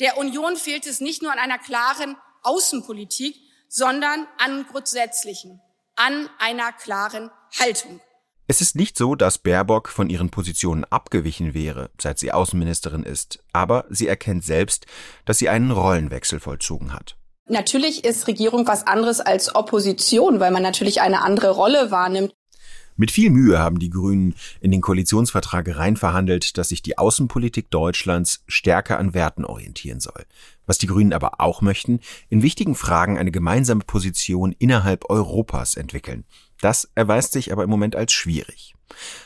der 0.00 0.18
Union 0.18 0.56
fehlt 0.56 0.84
es 0.84 1.00
nicht 1.00 1.22
nur 1.22 1.32
an 1.32 1.38
einer 1.38 1.58
klaren 1.58 2.18
Außenpolitik, 2.42 3.38
sondern 3.70 4.26
an 4.36 4.66
grundsätzlichen, 4.66 5.62
an 6.00 6.30
einer 6.38 6.72
klaren 6.72 7.30
Haltung. 7.58 8.00
Es 8.46 8.62
ist 8.62 8.74
nicht 8.74 8.96
so, 8.96 9.14
dass 9.14 9.36
Baerbock 9.36 9.90
von 9.90 10.08
ihren 10.08 10.30
Positionen 10.30 10.84
abgewichen 10.84 11.52
wäre, 11.52 11.90
seit 12.00 12.18
sie 12.18 12.32
Außenministerin 12.32 13.02
ist, 13.02 13.44
aber 13.52 13.84
sie 13.90 14.08
erkennt 14.08 14.42
selbst, 14.42 14.86
dass 15.26 15.38
sie 15.38 15.50
einen 15.50 15.70
Rollenwechsel 15.70 16.40
vollzogen 16.40 16.94
hat. 16.94 17.16
Natürlich 17.48 18.04
ist 18.04 18.28
Regierung 18.28 18.66
was 18.66 18.86
anderes 18.86 19.20
als 19.20 19.54
Opposition, 19.54 20.40
weil 20.40 20.52
man 20.52 20.62
natürlich 20.62 21.02
eine 21.02 21.22
andere 21.22 21.50
Rolle 21.50 21.90
wahrnimmt. 21.90 22.32
Mit 22.96 23.10
viel 23.10 23.30
Mühe 23.30 23.58
haben 23.58 23.78
die 23.78 23.90
Grünen 23.90 24.34
in 24.60 24.70
den 24.70 24.80
Koalitionsvertrag 24.80 25.76
reinverhandelt, 25.76 26.58
dass 26.58 26.70
sich 26.70 26.82
die 26.82 26.98
Außenpolitik 26.98 27.70
Deutschlands 27.70 28.42
stärker 28.46 28.98
an 28.98 29.14
Werten 29.14 29.44
orientieren 29.44 30.00
soll. 30.00 30.24
Was 30.70 30.78
die 30.78 30.86
Grünen 30.86 31.12
aber 31.12 31.40
auch 31.40 31.62
möchten, 31.62 31.98
in 32.28 32.42
wichtigen 32.42 32.76
Fragen 32.76 33.18
eine 33.18 33.32
gemeinsame 33.32 33.82
Position 33.82 34.54
innerhalb 34.56 35.10
Europas 35.10 35.74
entwickeln. 35.74 36.24
Das 36.60 36.88
erweist 36.94 37.32
sich 37.32 37.50
aber 37.50 37.64
im 37.64 37.70
Moment 37.70 37.96
als 37.96 38.12
schwierig. 38.12 38.76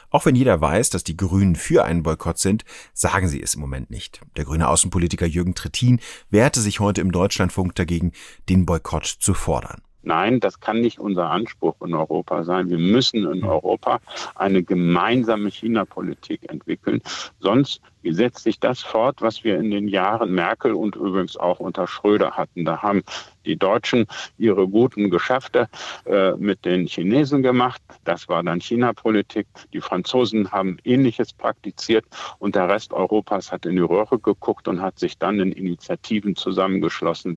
Auch 0.09 0.25
wenn 0.25 0.37
jeder 0.37 0.63
weiß, 0.63 0.89
dass 0.89 1.05
die 1.05 1.19
Grünen 1.19 1.55
für 1.55 1.85
einen 1.85 2.03
Boykott 2.03 2.39
sind, 2.39 2.65
sagen 2.95 3.29
sie 3.29 3.43
es 3.43 3.57
im 3.57 3.61
Moment 3.61 3.91
nicht. 3.91 4.23
Der 4.39 4.47
grüne 4.47 4.69
Außenpolitiker 4.69 5.27
Jürgen 5.27 5.55
Trittin 5.55 6.01
wehrte 6.31 6.63
sich 6.63 6.81
heute 6.81 7.03
im 7.03 7.13
Deutschlandfunk 7.13 7.75
dagegen, 7.75 8.13
den 8.49 8.65
Boykott 8.65 9.05
zu 9.05 9.35
fordern. 9.35 9.83
Nein, 10.05 10.41
das 10.41 10.61
kann 10.61 10.81
nicht 10.81 10.99
unser 10.99 11.31
Anspruch 11.31 11.77
in 11.83 11.95
Europa 11.95 12.45
sein. 12.45 12.69
Wir 12.69 12.79
müssen 12.79 13.27
in 13.31 13.43
Europa 13.45 14.01
eine 14.35 14.63
gemeinsame 14.63 15.51
China-Politik 15.51 16.51
entwickeln. 16.51 17.01
Sonst 17.41 17.81
setzt 18.03 18.45
sich 18.45 18.61
das 18.61 18.81
fort, 18.81 19.23
was 19.23 19.45
wir 19.45 19.57
in 19.59 19.71
den 19.71 19.89
Jahren 19.89 20.35
Merkel 20.35 20.75
und 20.75 20.97
übrigens 20.97 21.37
auch 21.39 21.59
unter 21.59 21.87
Schröder 21.87 22.33
hatten. 22.33 22.67
Da 22.67 22.83
haben 22.83 23.03
die 23.47 23.57
Deutschen 23.57 24.07
ihre 24.37 24.69
guten 24.69 25.11
Geschäfte 25.11 25.69
äh, 26.05 26.33
mit 26.33 26.65
den 26.65 26.87
Chinesen 26.87 27.43
gemacht. 27.43 27.81
Das 28.05 28.29
war 28.29 28.43
dann 28.43 28.61
China-Politik. 28.61 29.47
Die 29.73 29.81
Franzosen 29.81 30.53
haben 30.53 30.77
Ähnliches 30.85 31.33
praktiziert 31.33 32.05
und 32.39 32.55
der 32.55 32.69
Rest 32.69 32.93
Europas 32.93 33.53
hat 33.53 33.65
in 33.65 33.77
die 33.77 33.83
Röhre 33.83 34.19
geguckt 34.19 34.69
und 34.69 34.83
hat 34.83 34.99
sich 34.99 35.19
dann 35.19 35.41
in 35.41 35.53
Initiativen 35.53 36.37
zusammengeschlossen. 36.37 37.37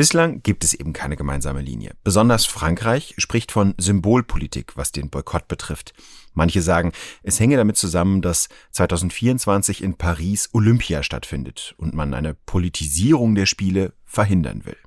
Bislang 0.00 0.42
gibt 0.42 0.64
es 0.64 0.72
eben 0.72 0.94
keine 0.94 1.14
gemeinsame 1.14 1.60
Linie. 1.60 1.94
Besonders 2.04 2.46
Frankreich 2.46 3.14
spricht 3.18 3.52
von 3.52 3.74
Symbolpolitik, 3.76 4.74
was 4.78 4.92
den 4.92 5.10
Boykott 5.10 5.46
betrifft. 5.46 5.92
Manche 6.32 6.62
sagen, 6.62 6.92
es 7.22 7.38
hänge 7.38 7.58
damit 7.58 7.76
zusammen, 7.76 8.22
dass 8.22 8.48
2024 8.70 9.82
in 9.84 9.98
Paris 9.98 10.48
Olympia 10.54 11.02
stattfindet 11.02 11.74
und 11.76 11.92
man 11.92 12.14
eine 12.14 12.32
Politisierung 12.32 13.34
der 13.34 13.44
Spiele 13.44 13.92
verhindern 14.06 14.64
will. 14.64 14.78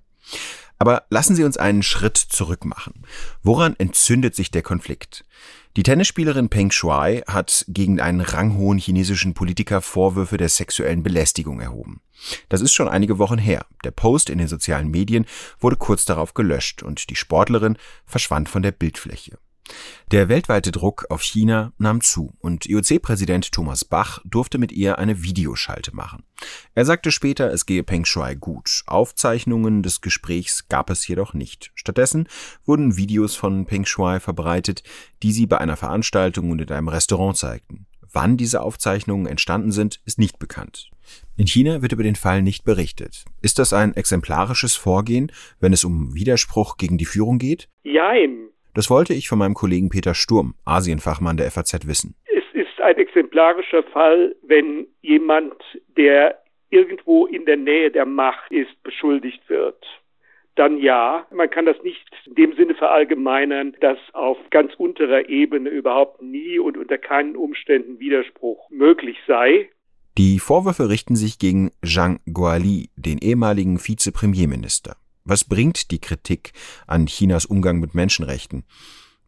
Aber 0.84 1.06
lassen 1.10 1.34
Sie 1.38 1.46
uns 1.46 1.56
einen 1.56 1.82
Schritt 1.82 2.18
zurück 2.18 2.66
machen. 2.66 3.06
Woran 3.42 3.74
entzündet 3.78 4.36
sich 4.36 4.52
der 4.52 4.64
Konflikt? 4.64 5.24
Die 5.78 5.84
Tennisspielerin 5.84 6.50
Peng 6.50 6.72
Shuai 6.72 7.24
hat 7.26 7.64
gegen 7.70 8.02
einen 8.02 8.20
ranghohen 8.20 8.80
chinesischen 8.80 9.34
Politiker 9.34 9.80
Vorwürfe 9.80 10.36
der 10.36 10.50
sexuellen 10.50 11.02
Belästigung 11.02 11.62
erhoben. 11.62 12.02
Das 12.50 12.60
ist 12.60 12.74
schon 12.74 12.90
einige 12.90 13.18
Wochen 13.18 13.38
her. 13.38 13.66
Der 13.86 13.92
Post 13.92 14.30
in 14.30 14.40
den 14.40 14.50
sozialen 14.50 14.92
Medien 14.92 15.26
wurde 15.58 15.78
kurz 15.78 16.04
darauf 16.04 16.34
gelöscht 16.34 16.84
und 16.84 17.10
die 17.10 17.16
Sportlerin 17.16 17.78
verschwand 18.06 18.50
von 18.50 18.62
der 18.62 18.74
Bildfläche. 18.74 19.38
Der 20.12 20.30
weltweite 20.30 20.72
Druck 20.72 21.06
auf 21.10 21.22
China 21.22 21.74
nahm 21.78 22.02
zu 22.02 22.34
und 22.40 22.66
IOC-Präsident 22.68 23.52
Thomas 23.52 23.86
Bach 23.86 24.20
durfte 24.26 24.58
mit 24.58 24.72
ihr 24.72 25.00
eine 25.00 25.24
Videoschalte 25.24 25.96
machen. 25.96 26.24
Er 26.76 26.86
sagte 26.86 27.12
später, 27.12 27.52
es 27.52 27.66
gehe 27.66 27.84
Peng 27.84 28.06
Shuai 28.06 28.36
gut. 28.36 28.84
Aufzeichnungen 28.86 29.82
des 29.82 30.02
Gesprächs 30.02 30.68
gab 30.68 30.90
es 30.90 31.08
jedoch 31.08 31.34
nicht. 31.34 31.72
Stattdessen 31.76 32.28
wurden 32.66 32.98
Videos 32.98 33.36
von 33.36 33.66
Peng 33.66 33.86
Shuai 33.86 34.20
verbreitet, 34.20 34.84
die 35.24 35.32
sie 35.32 35.48
bei 35.48 35.58
einer 35.58 35.78
Veranstaltung 35.78 36.52
und 36.52 36.62
in 36.62 36.70
einem 36.70 36.90
Restaurant 36.90 37.38
zeigten. 37.38 37.88
Wann 38.12 38.38
diese 38.38 38.62
Aufzeichnungen 38.62 39.26
entstanden 39.26 39.72
sind, 39.72 40.00
ist 40.06 40.20
nicht 40.20 40.38
bekannt. 40.38 40.92
In 41.36 41.48
China 41.48 41.82
wird 41.82 41.94
über 41.94 42.04
den 42.04 42.16
Fall 42.16 42.44
nicht 42.44 42.64
berichtet. 42.64 43.26
Ist 43.42 43.58
das 43.58 43.74
ein 43.74 43.96
exemplarisches 43.96 44.76
Vorgehen, 44.76 45.32
wenn 45.60 45.74
es 45.74 45.84
um 45.84 46.14
Widerspruch 46.14 46.78
gegen 46.78 47.00
die 47.00 47.06
Führung 47.06 47.40
geht? 47.40 47.70
Jein. 47.84 48.50
Das 48.74 48.90
wollte 48.90 49.14
ich 49.14 49.30
von 49.30 49.40
meinem 49.40 49.54
Kollegen 49.54 49.90
Peter 49.90 50.14
Sturm, 50.14 50.56
Asienfachmann 50.66 51.38
der 51.38 51.52
FAZ, 51.52 51.88
wissen. 51.88 52.16
Es 52.26 52.44
ist 52.54 52.82
ein 52.82 52.96
exemplarischer 52.96 53.84
Fall, 53.84 54.36
wenn 54.44 54.88
jemand, 55.02 55.56
der 55.96 56.40
irgendwo 56.70 57.28
in 57.28 57.46
der 57.46 57.58
Nähe 57.58 57.92
der 57.92 58.06
Macht 58.06 58.52
ist, 58.52 58.82
beschuldigt 58.84 59.48
wird 59.48 59.86
dann 60.56 60.78
ja. 60.78 61.26
Man 61.32 61.50
kann 61.50 61.66
das 61.66 61.78
nicht 61.84 62.04
in 62.26 62.36
dem 62.36 62.56
Sinne 62.56 62.76
verallgemeinern, 62.76 63.76
dass 63.82 63.98
auf 64.14 64.38
ganz 64.52 64.74
unterer 64.76 65.30
Ebene 65.30 65.70
überhaupt 65.70 66.22
nie 66.22 66.60
und 66.60 66.78
unter 66.78 66.98
keinen 66.98 67.36
Umständen 67.36 68.00
Widerspruch 68.00 68.70
möglich 68.70 69.18
sei. 69.28 69.70
Die 70.18 70.40
Vorwürfe 70.40 70.90
richten 70.90 71.16
sich 71.16 71.40
gegen 71.40 71.72
Zhang 71.84 72.20
Guoli, 72.32 72.90
den 72.96 73.18
ehemaligen 73.18 73.80
Vizepremierminister. 73.80 74.96
Was 75.26 75.48
bringt 75.48 75.92
die 75.92 76.02
Kritik 76.02 76.52
an 76.86 77.06
Chinas 77.06 77.46
Umgang 77.46 77.80
mit 77.80 77.96
Menschenrechten? 77.96 78.66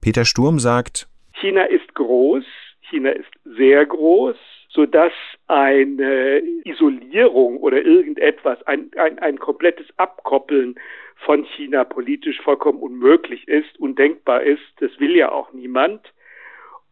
Peter 0.02 0.26
Sturm 0.26 0.60
sagt, 0.60 1.08
China 1.40 1.64
ist 1.64 1.96
groß, 1.96 2.44
China 2.90 3.12
ist 3.12 3.32
sehr 3.46 3.86
groß, 3.86 4.36
sodass 4.70 5.14
eine 5.48 6.42
Isolierung 6.66 7.58
oder 7.58 7.82
irgendetwas, 7.82 8.62
ein, 8.68 8.92
ein, 8.98 9.20
ein 9.20 9.40
komplettes 9.40 9.88
Abkoppeln 9.96 10.76
von 11.16 11.46
China 11.56 11.86
politisch 11.86 12.42
vollkommen 12.42 12.80
unmöglich 12.80 13.48
ist, 13.48 13.80
undenkbar 13.80 14.44
ist. 14.44 14.64
Das 14.82 14.92
will 15.00 15.16
ja 15.16 15.32
auch 15.32 15.54
niemand. 15.54 16.02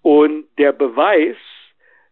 Und 0.02 0.46
der 0.58 0.72
Beweis, 0.72 1.36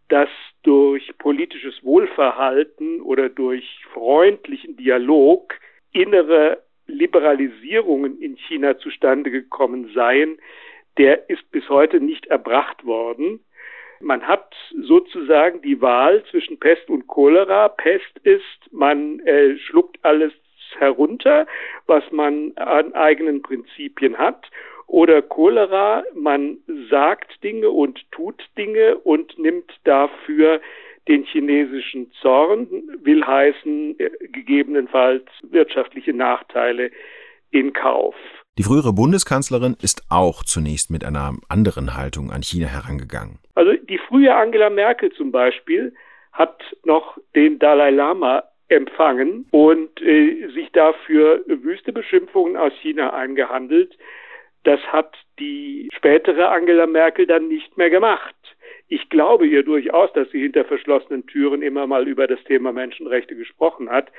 dass 0.10 0.30
durch 0.64 1.18
politisches 1.20 1.82
Wohlverhalten 1.86 3.00
oder 3.00 3.30
durch 3.30 3.80
freundlichen 3.94 4.76
Dialog 4.76 5.54
innere 5.94 6.62
Liberalisierungen 6.92 8.22
in 8.22 8.38
China 8.38 8.78
zustande 8.78 9.32
gekommen 9.32 9.92
seien, 9.94 10.38
der 10.98 11.30
ist 11.30 11.50
bis 11.52 11.68
heute 11.70 12.00
nicht 12.00 12.28
erbracht 12.28 12.86
worden. 12.86 13.40
Man 14.00 14.28
hat 14.28 14.54
sozusagen 14.82 15.62
die 15.62 15.80
Wahl 15.82 16.24
zwischen 16.32 16.60
Pest 16.60 16.90
und 16.90 17.08
Cholera. 17.08 17.70
Pest 17.70 18.20
ist, 18.24 18.44
man 18.72 19.20
äh, 19.22 19.58
schluckt 19.58 19.98
alles 20.04 20.34
herunter, 20.78 21.46
was 21.86 22.04
man 22.12 22.54
an 22.56 22.94
eigenen 22.94 23.42
Prinzipien 23.42 24.18
hat. 24.18 24.50
Oder 24.88 25.22
Cholera, 25.22 26.04
man 26.14 26.58
sagt 26.90 27.44
Dinge 27.44 27.70
und 27.70 28.00
tut 28.12 28.44
Dinge 28.58 28.98
und 28.98 29.38
nimmt 29.40 29.72
dafür 29.86 30.60
den 31.08 31.24
chinesischen 31.24 32.12
Zorn, 32.22 32.68
will 33.02 33.26
heißen 33.26 34.00
äh, 34.00 34.10
gegebenenfalls 34.32 35.26
wirtschaftliche 35.50 36.14
Nachteile 36.14 36.92
in 37.52 37.74
Kauf. 37.74 38.16
Die 38.58 38.64
frühere 38.64 38.94
Bundeskanzlerin 38.94 39.78
ist 39.82 40.04
auch 40.10 40.44
zunächst 40.44 40.92
mit 40.92 41.04
einer 41.04 41.34
anderen 41.48 41.96
Haltung 41.96 42.32
an 42.32 42.44
China 42.44 42.68
herangegangen. 42.68 43.40
Also 43.56 43.74
die 43.74 43.98
frühe 43.98 44.36
Angela 44.36 44.70
Merkel 44.70 45.12
zum 45.14 45.32
Beispiel 45.32 45.94
hat 46.34 46.62
noch 46.84 47.18
den 47.36 47.60
Dalai 47.60 47.92
Lama 47.92 48.44
empfangen 48.68 49.46
und 49.52 50.02
äh, 50.02 50.48
sich 50.54 50.72
dafür 50.72 51.44
wüste 51.48 51.92
Beschimpfungen 51.92 52.56
aus 52.56 52.74
China 52.82 53.14
eingehandelt. 53.14 53.98
Das 54.64 54.80
hat 54.92 55.16
die 55.40 55.90
spätere 55.94 56.50
Angela 56.50 56.88
Merkel 56.88 57.26
dann 57.26 57.48
nicht 57.48 57.78
mehr 57.78 57.90
gemacht. 57.90 58.36
Ich 58.92 59.08
glaube 59.08 59.48
ihr 59.48 59.64
durchaus, 59.64 60.12
dass 60.12 60.30
sie 60.32 60.42
hinter 60.42 60.66
verschlossenen 60.66 61.26
Türen 61.26 61.62
immer 61.62 61.88
mal 61.88 62.10
über 62.10 62.28
das 62.28 62.44
Thema 62.44 62.74
Menschenrechte 62.74 63.38
gesprochen 63.38 63.90
hat. 63.90 64.12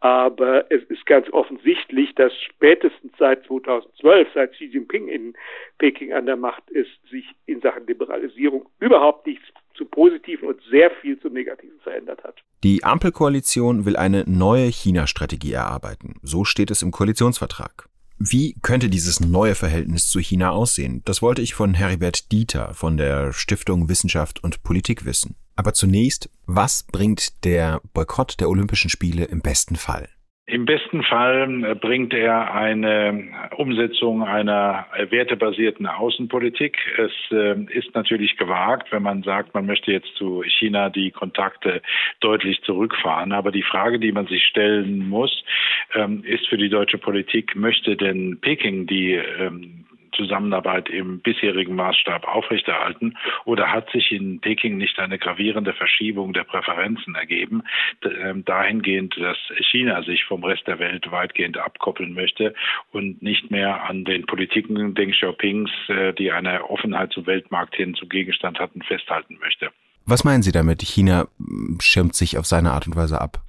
Aber 0.00 0.68
es 0.72 0.82
ist 0.88 1.06
ganz 1.06 1.32
offensichtlich, 1.32 2.16
dass 2.16 2.32
spätestens 2.42 3.12
seit 3.16 3.46
2012, 3.46 4.28
seit 4.34 4.52
Xi 4.54 4.64
Jinping 4.64 5.06
in 5.06 5.34
Peking 5.78 6.12
an 6.12 6.26
der 6.26 6.36
Macht 6.36 6.68
ist, 6.70 6.90
sich 7.08 7.26
in 7.46 7.60
Sachen 7.60 7.86
Liberalisierung 7.86 8.68
überhaupt 8.80 9.24
nichts 9.24 9.44
zu 9.74 9.84
Positiven 9.84 10.48
und 10.48 10.60
sehr 10.68 10.90
viel 11.00 11.20
zu 11.20 11.28
Negativen 11.28 11.78
verändert 11.78 12.24
hat. 12.24 12.42
Die 12.64 12.82
Ampelkoalition 12.82 13.86
will 13.86 13.96
eine 13.96 14.24
neue 14.26 14.66
China-Strategie 14.66 15.52
erarbeiten. 15.52 16.16
So 16.22 16.44
steht 16.44 16.72
es 16.72 16.82
im 16.82 16.90
Koalitionsvertrag. 16.90 17.88
Wie 18.20 18.56
könnte 18.62 18.90
dieses 18.90 19.20
neue 19.20 19.54
Verhältnis 19.54 20.08
zu 20.08 20.18
China 20.18 20.50
aussehen? 20.50 21.02
Das 21.04 21.22
wollte 21.22 21.40
ich 21.40 21.54
von 21.54 21.74
Heribert 21.74 22.32
Dieter 22.32 22.74
von 22.74 22.96
der 22.96 23.32
Stiftung 23.32 23.88
Wissenschaft 23.88 24.42
und 24.42 24.64
Politik 24.64 25.04
wissen. 25.04 25.36
Aber 25.54 25.72
zunächst, 25.72 26.28
was 26.44 26.82
bringt 26.82 27.44
der 27.44 27.80
Boykott 27.94 28.40
der 28.40 28.48
Olympischen 28.48 28.90
Spiele 28.90 29.24
im 29.24 29.40
besten 29.40 29.76
Fall? 29.76 30.08
Im 30.48 30.64
besten 30.64 31.02
Fall 31.02 31.62
äh, 31.62 31.74
bringt 31.74 32.14
er 32.14 32.54
eine 32.54 33.28
Umsetzung 33.58 34.22
einer 34.22 34.86
wertebasierten 35.10 35.86
Außenpolitik. 35.86 36.78
Es 36.96 37.12
äh, 37.30 37.64
ist 37.70 37.94
natürlich 37.94 38.38
gewagt, 38.38 38.90
wenn 38.90 39.02
man 39.02 39.22
sagt, 39.22 39.52
man 39.52 39.66
möchte 39.66 39.92
jetzt 39.92 40.08
zu 40.16 40.42
China 40.44 40.88
die 40.88 41.10
Kontakte 41.10 41.82
deutlich 42.20 42.62
zurückfahren. 42.62 43.32
Aber 43.32 43.52
die 43.52 43.62
Frage, 43.62 43.98
die 43.98 44.10
man 44.10 44.26
sich 44.26 44.42
stellen 44.46 45.06
muss, 45.10 45.44
ähm, 45.94 46.24
ist 46.24 46.48
für 46.48 46.56
die 46.56 46.70
deutsche 46.70 46.96
Politik, 46.96 47.54
möchte 47.54 47.94
denn 47.94 48.38
Peking 48.40 48.86
die 48.86 49.16
ähm, 49.16 49.84
Zusammenarbeit 50.18 50.90
im 50.90 51.20
bisherigen 51.20 51.76
Maßstab 51.76 52.26
aufrechterhalten 52.26 53.16
oder 53.44 53.72
hat 53.72 53.90
sich 53.90 54.12
in 54.12 54.40
Peking 54.40 54.76
nicht 54.76 54.98
eine 54.98 55.18
gravierende 55.18 55.72
Verschiebung 55.72 56.32
der 56.32 56.44
Präferenzen 56.44 57.14
ergeben, 57.14 57.62
ähm, 58.02 58.44
dahingehend, 58.44 59.16
dass 59.16 59.38
China 59.70 60.02
sich 60.02 60.24
vom 60.24 60.44
Rest 60.44 60.66
der 60.66 60.78
Welt 60.78 61.10
weitgehend 61.10 61.56
abkoppeln 61.56 62.12
möchte 62.12 62.54
und 62.92 63.22
nicht 63.22 63.50
mehr 63.50 63.84
an 63.84 64.04
den 64.04 64.26
Politiken 64.26 64.94
Deng 64.94 65.12
Xiaopings, 65.12 65.70
äh, 65.88 66.12
die 66.12 66.32
eine 66.32 66.68
Offenheit 66.68 67.12
zum 67.12 67.26
Weltmarkt 67.26 67.76
hin 67.76 67.94
zum 67.94 68.08
Gegenstand 68.08 68.58
hatten, 68.58 68.82
festhalten 68.82 69.38
möchte. 69.40 69.70
Was 70.04 70.24
meinen 70.24 70.42
Sie 70.42 70.52
damit? 70.52 70.82
China 70.82 71.28
schirmt 71.80 72.14
sich 72.14 72.38
auf 72.38 72.46
seine 72.46 72.72
Art 72.72 72.86
und 72.86 72.96
Weise 72.96 73.20
ab? 73.20 73.42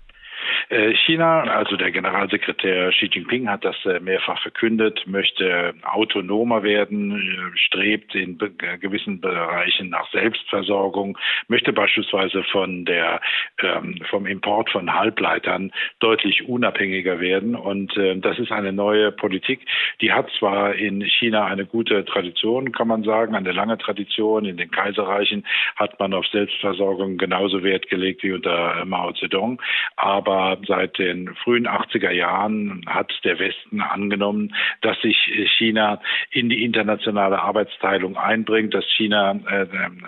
Äh, 0.70 0.94
China, 0.94 1.42
also 1.42 1.76
der 1.78 1.92
Generalsekretär 1.92 2.92
Xi 2.92 3.10
Jinping 3.12 3.50
hat 3.50 3.66
das 3.66 3.76
äh, 3.86 4.00
mehrfach 4.00 4.40
verkündet, 4.40 5.02
möchte 5.08 5.74
autonomer 5.82 6.62
werden, 6.62 7.20
äh, 7.20 7.58
strebt 7.58 8.14
in 8.14 8.38
gewissen 8.80 9.20
Bereichen 9.20 9.90
nach 9.90 10.08
Selbstversorgung, 10.12 11.18
möchte 11.48 11.74
beispielsweise 11.74 12.44
von 12.44 12.86
der, 12.86 13.20
ähm, 13.64 14.00
vom 14.12 14.28
Import 14.28 14.70
von 14.70 14.94
Halbleitern 14.94 15.72
deutlich 16.00 16.48
unabhängiger 16.48 17.20
werden. 17.20 17.56
Und 17.56 17.94
das 17.96 18.38
ist 18.40 18.52
eine 18.52 18.72
neue 18.72 19.12
Politik. 19.12 19.62
Die 20.02 20.12
hat 20.12 20.30
zwar 20.38 20.76
in 20.76 21.02
China 21.02 21.46
eine 21.46 21.66
gute 21.66 22.06
Tradition, 22.06 22.72
kann 22.72 22.88
man 22.88 23.04
sagen, 23.04 23.36
eine 23.36 23.52
lange 23.52 23.78
Tradition. 23.78 24.46
In 24.46 24.58
den 24.58 24.72
Kaiserreichen 24.72 25.46
hat 25.76 26.00
man 26.00 26.14
auf 26.14 26.26
Selbstversorgung 26.28 27.18
genauso 27.18 27.64
Wert 27.64 27.90
gelegt 27.90 28.24
wie 28.24 28.34
unter 28.34 28.86
Mao 28.86 29.12
Zedong. 29.14 29.62
Aber 29.96 30.59
seit 30.68 30.98
den 30.98 31.36
frühen 31.44 31.68
80er 31.68 32.12
Jahren 32.12 32.84
hat 32.88 33.12
der 33.24 33.40
Westen 33.40 33.82
angenommen, 33.82 34.56
dass 34.82 35.00
sich 35.02 35.18
China 35.58 36.02
in 36.32 36.50
die 36.50 36.64
internationale 36.64 37.40
Arbeitsteilung 37.40 38.18
einbringt, 38.18 38.74
dass 38.74 38.86
China 38.96 39.40
äh, 39.50 39.68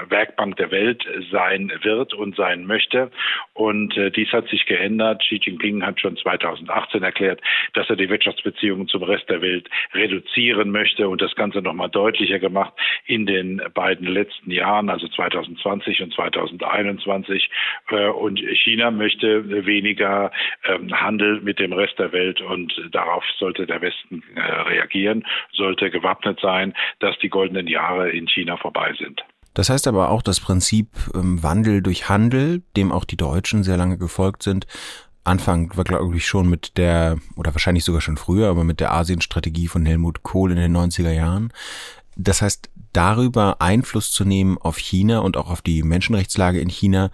Werkbank 0.10 0.58
der 0.58 0.72
Welt 0.72 1.06
sein 1.32 1.72
wird 1.82 2.14
und 2.14 2.36
sein 2.36 2.66
möchte. 2.66 3.12
Und 3.54 3.96
äh, 3.98 4.12
dies 4.12 4.32
hat 4.32 4.48
sich 4.50 4.66
geändert. 4.66 5.22
Xi 5.24 5.40
Jinping 5.42 5.86
hat 5.86 6.00
schon 6.00 6.18
2018 6.18 7.04
erklärt, 7.04 7.42
dass 7.74 7.90
er 7.90 7.96
die 7.96 8.10
Wirtschaftsbeziehungen 8.10 8.88
zum 8.88 9.04
Rest 9.04 9.30
der 9.30 9.42
Welt 9.42 9.70
reduzieren 9.94 10.72
möchte 10.72 11.08
und 11.10 11.22
das 11.22 11.36
Ganze 11.36 11.62
nochmal 11.62 11.90
deutlicher 11.90 12.40
gemacht 12.40 12.74
in 13.06 13.26
den 13.26 13.62
beiden 13.74 14.08
letzten 14.08 14.52
Jahren, 14.52 14.90
also 14.90 15.08
2020 15.08 16.02
und 16.02 16.14
2021. 16.14 17.50
Äh, 17.90 18.08
und 18.08 18.40
China 18.40 18.92
möchte 18.92 19.66
weniger 19.66 20.32
ähm, 20.68 20.92
Handel 20.94 21.42
mit 21.42 21.60
dem 21.60 21.74
Rest 21.74 21.98
der 22.00 22.12
Welt 22.12 22.42
und 22.42 22.74
darauf 22.92 23.24
sollte 23.38 23.66
der 23.66 23.82
Westen 23.82 24.24
äh, 24.36 24.40
reagieren, 24.40 25.26
sollte 25.52 25.90
gewappnet 25.90 26.40
sein, 26.42 26.74
dass 27.00 27.18
die 27.20 27.30
goldenen 27.30 27.68
Jahre 27.68 28.10
in 28.10 28.28
China 28.28 28.58
vorbei 28.58 28.94
sind. 28.98 29.24
Das 29.54 29.70
heißt 29.70 29.88
aber 29.88 30.10
auch, 30.10 30.22
das 30.22 30.40
Prinzip 30.40 30.88
ähm, 31.14 31.44
Wandel 31.44 31.82
durch 31.82 32.10
Handel, 32.10 32.64
dem 32.78 32.92
auch 32.92 33.06
die 33.06 33.18
Deutschen 33.18 33.64
sehr 33.64 33.78
lange 33.78 33.98
gefolgt 33.98 34.44
sind, 34.44 34.66
Anfang 35.24 35.76
war, 35.78 35.84
glaube 35.84 36.16
ich, 36.16 36.26
schon 36.26 36.50
mit 36.50 36.78
der, 36.78 37.18
oder 37.36 37.54
wahrscheinlich 37.54 37.84
sogar 37.84 38.02
schon 38.02 38.18
früher, 38.18 38.50
aber 38.50 38.64
mit 38.64 38.80
der 38.80 38.92
Asienstrategie 38.92 39.68
von 39.68 39.86
Helmut 39.86 40.24
Kohl 40.24 40.52
in 40.52 40.58
den 40.58 40.76
90er 40.76 41.12
Jahren. 41.12 41.54
Das 42.24 42.42
heißt, 42.42 42.70
darüber 42.94 43.62
Einfluss 43.62 44.12
zu 44.12 44.26
nehmen 44.26 44.58
auf 44.60 44.78
China 44.78 45.20
und 45.20 45.38
auch 45.38 45.50
auf 45.50 45.62
die 45.62 45.82
Menschenrechtslage 45.82 46.60
in 46.60 46.70
China 46.70 47.10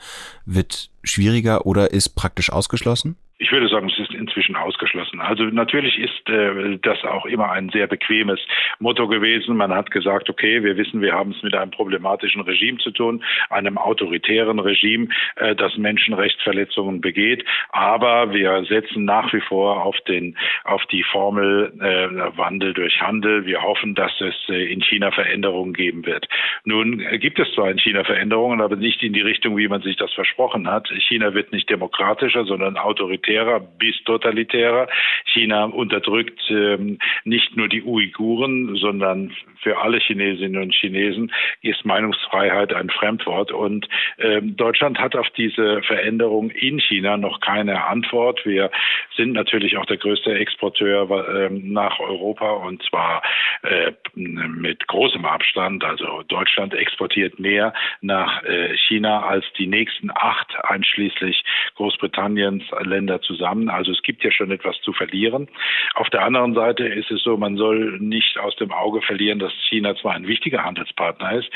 wird 0.46 0.89
schwieriger 1.04 1.65
oder 1.65 1.91
ist 1.91 2.10
praktisch 2.10 2.52
ausgeschlossen? 2.52 3.15
Ich 3.39 3.52
würde 3.52 3.67
sagen, 3.67 3.88
es 3.88 4.00
ist 4.00 4.15
inzwischen 4.15 4.56
ausgeschlossen. 4.56 5.21
Also 5.21 5.43
natürlich 5.43 6.00
ist 6.00 6.28
äh, 6.28 6.80
das 6.82 7.04
auch 7.04 7.28
immer 7.28 7.52
ein 7.52 7.69
sehr 7.69 7.86
bequemes 7.86 8.39
Motto 8.80 9.08
gewesen. 9.08 9.56
Man 9.56 9.71
hat 9.71 9.91
gesagt, 9.91 10.28
okay, 10.28 10.63
wir 10.63 10.76
wissen, 10.76 11.02
wir 11.02 11.13
haben 11.13 11.32
es 11.32 11.43
mit 11.43 11.54
einem 11.54 11.69
problematischen 11.69 12.41
Regime 12.41 12.80
zu 12.80 12.89
tun, 12.89 13.23
einem 13.52 13.78
autoritären 13.78 14.58
Regime, 14.58 15.10
äh, 15.36 15.56
das 15.56 15.78
Menschenrechtsverletzungen 15.78 17.00
begeht. 17.00 17.45
Aber 17.69 18.34
wir 18.34 18.65
setzen 18.65 19.06
nach 19.06 19.32
wie 19.32 19.41
vor 19.41 19.86
auf 19.86 19.97
den 20.08 20.36
auf 20.63 20.84
die 20.88 21.04
Formel 21.04 21.71
äh, 21.80 22.38
Wandel 22.38 22.73
durch 22.73 23.00
Handel. 23.02 23.45
Wir 23.45 23.62
hoffen, 23.62 23.93
dass 23.93 24.19
es 24.19 24.36
äh, 24.50 24.73
in 24.73 24.82
China 24.82 25.12
Veränderungen 25.12 25.73
geben 25.73 26.08
wird. 26.08 26.28
Nun 26.63 27.06
gibt 27.19 27.38
es 27.38 27.54
zwar 27.54 27.69
in 27.69 27.78
China 27.78 28.04
Veränderungen, 28.04 28.62
aber 28.62 28.78
nicht 28.78 29.04
in 29.04 29.13
die 29.13 29.21
Richtung, 29.21 29.58
wie 29.58 29.67
man 29.67 29.84
sich 29.84 29.95
das 29.95 30.12
versprochen 30.13 30.67
hat. 30.67 30.89
China 31.08 31.36
wird 31.36 31.52
nicht 31.52 31.69
demokratischer, 31.69 32.43
sondern 32.43 32.78
autoritär 32.78 33.27
autoritärer 33.28 33.60
bis 33.60 33.96
totalitärer. 34.06 34.88
China 35.26 35.66
unterdrückt 35.66 36.40
ähm, 36.50 37.00
nicht 37.24 37.56
nur 37.58 37.68
die 37.68 37.84
Uiguren, 37.84 38.76
sondern 38.76 39.34
für 39.62 39.78
alle 39.80 40.00
Chinesinnen 40.00 40.62
und 40.62 40.74
Chinesen 40.74 41.32
ist 41.62 41.86
Meinungsfreiheit 41.86 42.74
ein 42.74 42.90
Fremdwort. 42.90 43.52
Und 43.52 43.88
ähm, 44.20 44.56
Deutschland 44.56 45.00
hat 45.00 45.16
auf 45.16 45.30
diese 45.32 45.82
Veränderung 45.84 46.50
in 46.52 46.80
China 46.80 47.18
noch 47.18 47.40
keine 47.42 47.86
Antwort. 47.86 48.46
Wir 48.46 48.72
sind 49.16 49.34
natürlich 49.34 49.78
auch 49.78 49.86
der 49.86 49.98
größte 49.98 50.34
Exporteur 50.34 51.10
ähm, 51.36 51.74
nach 51.74 52.00
Europa 52.00 52.52
und 52.52 52.82
zwar 52.84 53.22
äh, 53.63 53.92
mit 54.16 54.88
großem 54.88 55.26
Abstand. 55.26 55.84
Also 55.84 56.24
Deutschland 56.28 56.74
exportiert 56.74 57.40
mehr 57.40 57.74
nach 58.02 58.44
äh, 58.44 58.76
China 58.88 59.24
als 59.24 59.46
die 59.58 59.68
nächsten 59.68 60.12
acht, 60.12 60.56
einschließlich 60.63 61.44
Großbritanniens 61.76 62.63
Länder 62.84 63.16
zusammen. 63.21 63.69
Also 63.69 63.91
es 63.91 64.01
gibt 64.01 64.23
ja 64.23 64.32
schon 64.32 64.51
etwas 64.51 64.80
zu 64.82 64.93
verlieren. 64.93 65.47
Auf 65.95 66.10
der 66.10 66.23
anderen 66.23 66.53
Seite 66.53 66.86
ist 66.88 67.12
es 67.12 67.21
so, 67.23 67.38
man 67.38 67.58
soll 67.58 67.97
nicht 67.99 68.38
aus 68.38 68.56
dem 68.58 68.71
Auge 68.71 69.01
verlieren, 69.01 69.39
dass 69.39 69.53
China 69.69 69.95
zwar 69.95 70.13
ein 70.13 70.27
wichtiger 70.27 70.63
Handelspartner 70.63 71.34
ist, 71.34 71.49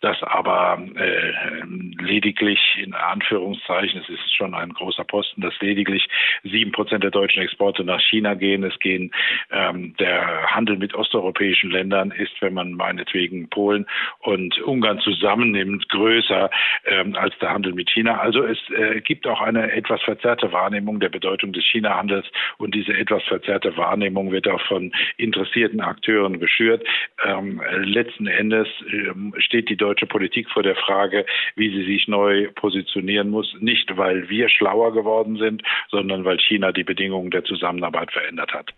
dass 0.00 0.22
aber 0.22 0.82
äh, 0.96 1.62
lediglich 2.02 2.60
in 2.82 2.94
Anführungszeichen, 2.94 4.00
es 4.02 4.08
ist 4.08 4.34
schon 4.34 4.54
ein 4.54 4.72
großer 4.72 5.04
Posten, 5.04 5.40
dass 5.40 5.54
lediglich 5.60 6.06
sieben 6.44 6.72
Prozent 6.72 7.04
der 7.04 7.10
deutschen 7.10 7.42
Exporte 7.42 7.84
nach 7.84 8.00
China 8.00 8.34
gehen. 8.34 8.62
Es 8.64 8.78
gehen 8.80 9.12
ähm, 9.50 9.94
der 9.98 10.50
Handel 10.50 10.76
mit 10.76 10.94
osteuropäischen 10.94 11.70
Ländern 11.70 12.10
ist, 12.10 12.40
wenn 12.40 12.54
man 12.54 12.72
meinetwegen 12.72 13.48
Polen 13.48 13.86
und 14.20 14.60
Ungarn 14.62 15.00
zusammennimmt, 15.00 15.88
größer 15.88 16.50
ähm, 16.86 17.14
als 17.16 17.36
der 17.38 17.50
Handel 17.50 17.72
mit 17.72 17.90
China. 17.90 18.18
Also 18.18 18.44
es 18.44 18.58
äh, 18.70 19.00
gibt 19.00 19.26
auch 19.26 19.40
eine 19.40 19.72
etwas 19.72 20.02
verzerrte 20.02 20.52
Wahrnehmung 20.52 21.00
der 21.00 21.07
Bedeutung 21.10 21.52
des 21.52 21.64
China-Handels 21.64 22.26
und 22.58 22.74
diese 22.74 22.92
etwas 22.92 23.22
verzerrte 23.24 23.76
Wahrnehmung 23.76 24.32
wird 24.32 24.48
auch 24.48 24.60
von 24.66 24.92
interessierten 25.16 25.80
Akteuren 25.80 26.40
geschürt. 26.40 26.86
Ähm, 27.24 27.60
letzten 27.82 28.26
Endes 28.26 28.68
ähm, 28.90 29.34
steht 29.38 29.68
die 29.68 29.76
deutsche 29.76 30.06
Politik 30.06 30.50
vor 30.50 30.62
der 30.62 30.76
Frage, 30.76 31.26
wie 31.56 31.70
sie 31.70 31.84
sich 31.84 32.08
neu 32.08 32.48
positionieren 32.54 33.30
muss, 33.30 33.54
nicht 33.60 33.96
weil 33.96 34.28
wir 34.28 34.48
schlauer 34.48 34.92
geworden 34.92 35.36
sind, 35.36 35.62
sondern 35.90 36.24
weil 36.24 36.38
China 36.40 36.72
die 36.72 36.84
Bedingungen 36.84 37.30
der 37.30 37.44
Zusammenarbeit 37.44 38.12
verändert 38.12 38.52
hat. 38.52 38.72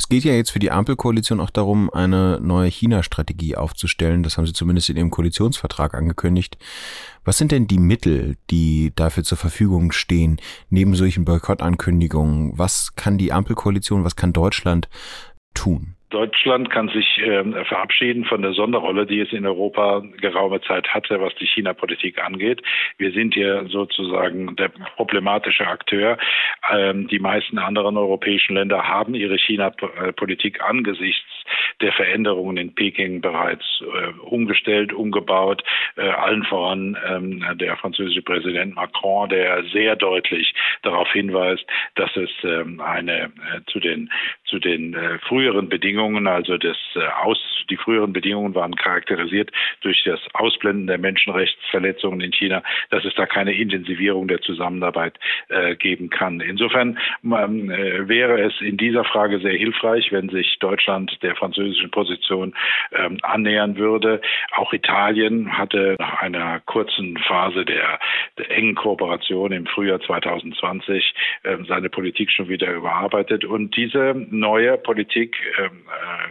Es 0.00 0.08
geht 0.08 0.24
ja 0.24 0.32
jetzt 0.32 0.50
für 0.50 0.60
die 0.60 0.70
Ampelkoalition 0.70 1.40
auch 1.40 1.50
darum, 1.50 1.90
eine 1.90 2.40
neue 2.40 2.70
China-Strategie 2.70 3.56
aufzustellen. 3.56 4.22
Das 4.22 4.38
haben 4.38 4.46
Sie 4.46 4.54
zumindest 4.54 4.88
in 4.88 4.96
Ihrem 4.96 5.10
Koalitionsvertrag 5.10 5.92
angekündigt. 5.92 6.56
Was 7.22 7.36
sind 7.36 7.52
denn 7.52 7.66
die 7.66 7.78
Mittel, 7.78 8.38
die 8.48 8.94
dafür 8.96 9.24
zur 9.24 9.36
Verfügung 9.36 9.92
stehen, 9.92 10.40
neben 10.70 10.94
solchen 10.94 11.26
Boykottankündigungen? 11.26 12.56
Was 12.56 12.94
kann 12.96 13.18
die 13.18 13.30
Ampelkoalition, 13.30 14.02
was 14.02 14.16
kann 14.16 14.32
Deutschland 14.32 14.88
tun? 15.52 15.96
Deutschland 16.10 16.70
kann 16.70 16.88
sich 16.88 17.18
äh, 17.18 17.64
verabschieden 17.64 18.24
von 18.24 18.42
der 18.42 18.52
Sonderrolle, 18.52 19.06
die 19.06 19.20
es 19.20 19.32
in 19.32 19.46
Europa 19.46 20.02
geraume 20.20 20.60
Zeit 20.60 20.88
hatte, 20.88 21.20
was 21.20 21.34
die 21.36 21.46
China-Politik 21.46 22.22
angeht. 22.22 22.62
Wir 22.98 23.12
sind 23.12 23.34
hier 23.34 23.66
sozusagen 23.68 24.56
der 24.56 24.68
problematische 24.96 25.66
Akteur. 25.66 26.18
Ähm, 26.70 27.06
die 27.08 27.20
meisten 27.20 27.58
anderen 27.58 27.96
europäischen 27.96 28.56
Länder 28.56 28.86
haben 28.86 29.14
ihre 29.14 29.38
China-Politik 29.38 30.60
angesichts 30.62 31.24
der 31.80 31.92
Veränderungen 31.92 32.56
in 32.56 32.74
Peking 32.74 33.20
bereits 33.20 33.64
äh, 33.80 34.18
umgestellt, 34.20 34.92
umgebaut. 34.92 35.62
Äh, 35.96 36.02
allen 36.02 36.44
voran 36.44 36.96
ähm, 37.06 37.44
der 37.58 37.76
französische 37.76 38.22
Präsident 38.22 38.74
Macron, 38.74 39.28
der 39.28 39.64
sehr 39.72 39.96
deutlich 39.96 40.52
darauf 40.82 41.10
hinweist, 41.12 41.64
dass 41.94 42.14
es 42.16 42.30
ähm, 42.42 42.80
eine 42.80 43.24
äh, 43.24 43.28
zu 43.66 43.80
den 43.80 44.10
zu 44.44 44.58
den 44.58 44.94
äh, 44.94 45.18
früheren 45.20 45.68
Bedingungen, 45.68 45.99
also 46.00 46.56
das 46.56 46.78
äh, 46.94 47.06
aus 47.22 47.38
die 47.68 47.76
früheren 47.76 48.12
Bedingungen 48.12 48.54
waren 48.54 48.74
charakterisiert 48.74 49.50
durch 49.82 50.02
das 50.04 50.20
Ausblenden 50.34 50.86
der 50.86 50.98
Menschenrechtsverletzungen 50.98 52.20
in 52.20 52.32
China, 52.32 52.62
dass 52.90 53.04
es 53.04 53.14
da 53.14 53.26
keine 53.26 53.52
Intensivierung 53.52 54.28
der 54.28 54.40
Zusammenarbeit 54.40 55.18
äh, 55.48 55.76
geben 55.76 56.10
kann. 56.10 56.40
Insofern 56.40 56.98
ähm, 57.24 57.70
äh, 57.70 58.08
wäre 58.08 58.40
es 58.40 58.60
in 58.60 58.76
dieser 58.76 59.04
Frage 59.04 59.38
sehr 59.40 59.52
hilfreich, 59.52 60.10
wenn 60.10 60.28
sich 60.28 60.58
Deutschland 60.58 61.22
der 61.22 61.36
französischen 61.36 61.90
Position 61.90 62.54
ähm, 62.92 63.18
annähern 63.22 63.76
würde. 63.76 64.20
Auch 64.52 64.72
Italien 64.72 65.56
hatte 65.56 65.96
nach 65.98 66.20
einer 66.20 66.60
kurzen 66.60 67.18
Phase 67.18 67.64
der, 67.64 67.98
der 68.38 68.50
engen 68.50 68.74
Kooperation 68.74 69.52
im 69.52 69.66
Frühjahr 69.66 70.00
2020 70.00 71.14
äh, 71.42 71.56
seine 71.68 71.88
Politik 71.88 72.30
schon 72.30 72.48
wieder 72.48 72.72
überarbeitet. 72.72 73.44
Und 73.44 73.76
diese 73.76 74.14
neue 74.30 74.76
Politik 74.78 75.36
ähm, 75.58 75.82
äh, 75.88 75.89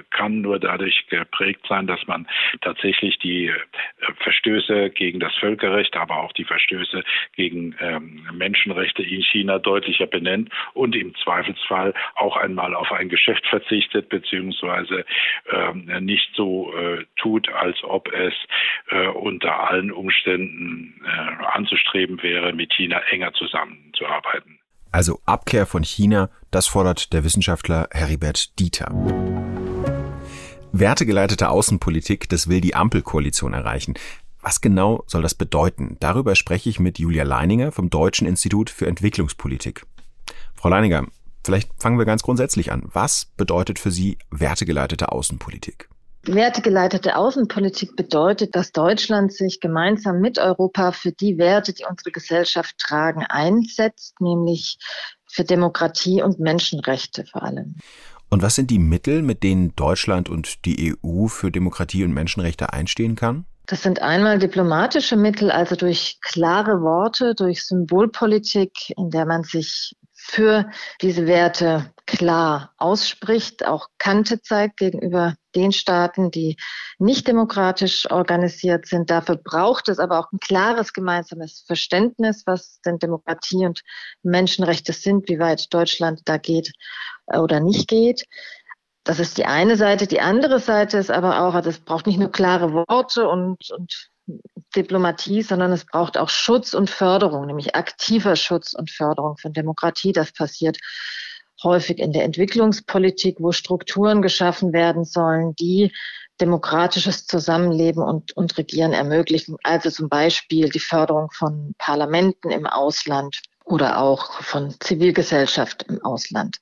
kann 0.09 0.41
nur 0.41 0.59
dadurch 0.59 1.07
geprägt 1.07 1.65
sein, 1.67 1.87
dass 1.87 2.05
man 2.07 2.27
tatsächlich 2.61 3.17
die 3.19 3.47
äh, 3.47 3.53
Verstöße 4.23 4.89
gegen 4.91 5.19
das 5.19 5.33
Völkerrecht, 5.35 5.95
aber 5.95 6.17
auch 6.17 6.31
die 6.33 6.45
Verstöße 6.45 7.03
gegen 7.35 7.75
ähm, 7.79 8.27
Menschenrechte 8.33 9.03
in 9.03 9.21
China 9.21 9.59
deutlicher 9.59 10.07
benennt 10.07 10.49
und 10.73 10.95
im 10.95 11.15
Zweifelsfall 11.15 11.93
auch 12.15 12.37
einmal 12.37 12.73
auf 12.75 12.91
ein 12.91 13.09
Geschäft 13.09 13.45
verzichtet, 13.47 14.09
beziehungsweise 14.09 15.05
ähm, 15.51 15.85
nicht 16.01 16.29
so 16.35 16.73
äh, 16.75 17.05
tut, 17.17 17.49
als 17.49 17.83
ob 17.83 18.11
es 18.13 18.33
äh, 18.89 19.07
unter 19.07 19.69
allen 19.69 19.91
Umständen 19.91 21.01
äh, 21.05 21.45
anzustreben 21.45 22.21
wäre, 22.23 22.53
mit 22.53 22.73
China 22.73 22.99
enger 23.09 23.33
zusammenzuarbeiten. 23.33 24.59
Also 24.91 25.19
Abkehr 25.25 25.65
von 25.65 25.83
China, 25.83 26.29
das 26.51 26.67
fordert 26.67 27.13
der 27.13 27.23
Wissenschaftler 27.23 27.87
Heribert 27.91 28.57
Dieter. 28.59 28.91
Wertegeleitete 30.71 31.49
Außenpolitik, 31.49 32.29
das 32.29 32.47
will 32.47 32.61
die 32.61 32.75
Ampelkoalition 32.75 33.53
erreichen. 33.53 33.95
Was 34.41 34.61
genau 34.61 35.03
soll 35.07 35.21
das 35.21 35.33
bedeuten? 35.33 35.97
Darüber 35.99 36.35
spreche 36.35 36.69
ich 36.69 36.79
mit 36.79 36.99
Julia 36.99 37.23
Leininger 37.23 37.71
vom 37.71 37.89
Deutschen 37.89 38.27
Institut 38.27 38.69
für 38.69 38.87
Entwicklungspolitik. 38.87 39.85
Frau 40.55 40.69
Leininger, 40.69 41.07
vielleicht 41.43 41.69
fangen 41.77 41.97
wir 41.97 42.05
ganz 42.05 42.23
grundsätzlich 42.23 42.71
an. 42.71 42.83
Was 42.93 43.25
bedeutet 43.35 43.79
für 43.79 43.91
Sie 43.91 44.17
wertegeleitete 44.31 45.11
Außenpolitik? 45.11 45.89
Wertegeleitete 46.23 47.15
Außenpolitik 47.15 47.95
bedeutet, 47.95 48.55
dass 48.55 48.71
Deutschland 48.71 49.33
sich 49.33 49.61
gemeinsam 49.61 50.19
mit 50.19 50.37
Europa 50.37 50.91
für 50.91 51.11
die 51.11 51.37
Werte, 51.37 51.73
die 51.73 51.85
unsere 51.89 52.11
Gesellschaft 52.11 52.77
tragen, 52.77 53.23
einsetzt, 53.23 54.19
nämlich 54.19 54.77
für 55.29 55.43
Demokratie 55.43 56.21
und 56.21 56.39
Menschenrechte 56.39 57.25
vor 57.25 57.43
allem. 57.43 57.75
Und 58.29 58.41
was 58.41 58.55
sind 58.55 58.69
die 58.69 58.79
Mittel, 58.79 59.21
mit 59.21 59.43
denen 59.43 59.75
Deutschland 59.75 60.29
und 60.29 60.65
die 60.65 60.95
EU 61.03 61.27
für 61.27 61.51
Demokratie 61.51 62.03
und 62.03 62.13
Menschenrechte 62.13 62.73
einstehen 62.73 63.15
kann? 63.15 63.45
Das 63.65 63.83
sind 63.83 64.01
einmal 64.01 64.39
diplomatische 64.39 65.15
Mittel, 65.15 65.51
also 65.51 65.75
durch 65.75 66.19
klare 66.21 66.81
Worte, 66.81 67.35
durch 67.35 67.65
Symbolpolitik, 67.65 68.91
in 68.97 69.11
der 69.11 69.25
man 69.25 69.43
sich 69.43 69.95
für 70.11 70.69
diese 71.01 71.27
Werte 71.27 71.91
klar 72.05 72.73
ausspricht, 72.77 73.65
auch 73.65 73.87
Kante 73.97 74.41
zeigt 74.41 74.77
gegenüber 74.77 75.35
den 75.55 75.71
Staaten, 75.71 76.31
die 76.31 76.57
nicht 76.97 77.27
demokratisch 77.27 78.09
organisiert 78.09 78.85
sind. 78.85 79.09
Dafür 79.09 79.35
braucht 79.37 79.89
es 79.89 79.99
aber 79.99 80.19
auch 80.19 80.31
ein 80.31 80.39
klares 80.39 80.93
gemeinsames 80.93 81.63
Verständnis, 81.65 82.43
was 82.45 82.81
denn 82.81 82.99
Demokratie 82.99 83.65
und 83.65 83.81
Menschenrechte 84.23 84.93
sind, 84.93 85.29
wie 85.29 85.39
weit 85.39 85.73
Deutschland 85.73 86.21
da 86.25 86.37
geht 86.37 86.71
äh, 87.27 87.39
oder 87.39 87.59
nicht 87.59 87.87
geht. 87.87 88.25
Das 89.03 89.19
ist 89.19 89.37
die 89.37 89.45
eine 89.45 89.75
Seite. 89.75 90.07
Die 90.07 90.21
andere 90.21 90.59
Seite 90.59 90.97
ist 90.97 91.09
aber 91.09 91.41
auch, 91.41 91.55
also 91.55 91.69
es 91.69 91.79
braucht 91.79 92.05
nicht 92.05 92.19
nur 92.19 92.31
klare 92.31 92.73
Worte 92.73 93.27
und, 93.27 93.71
und 93.71 94.09
Diplomatie, 94.75 95.41
sondern 95.41 95.71
es 95.71 95.85
braucht 95.85 96.17
auch 96.17 96.29
Schutz 96.29 96.73
und 96.73 96.89
Förderung, 96.89 97.47
nämlich 97.47 97.75
aktiver 97.75 98.35
Schutz 98.35 98.73
und 98.73 98.91
Förderung 98.91 99.37
von 99.37 99.53
Demokratie. 99.53 100.11
Das 100.11 100.31
passiert 100.31 100.77
häufig 101.63 101.99
in 101.99 102.13
der 102.13 102.23
Entwicklungspolitik, 102.23 103.37
wo 103.39 103.51
Strukturen 103.51 104.21
geschaffen 104.21 104.73
werden 104.73 105.03
sollen, 105.05 105.55
die 105.55 105.91
demokratisches 106.39 107.27
Zusammenleben 107.27 108.01
und, 108.01 108.35
und 108.35 108.57
Regieren 108.57 108.93
ermöglichen. 108.93 109.57
Also 109.63 109.89
zum 109.89 110.09
Beispiel 110.09 110.69
die 110.69 110.79
Förderung 110.79 111.29
von 111.31 111.73
Parlamenten 111.77 112.49
im 112.49 112.65
Ausland 112.65 113.41
oder 113.65 113.99
auch 113.99 114.41
von 114.41 114.73
Zivilgesellschaft 114.79 115.83
im 115.83 116.03
Ausland. 116.03 116.57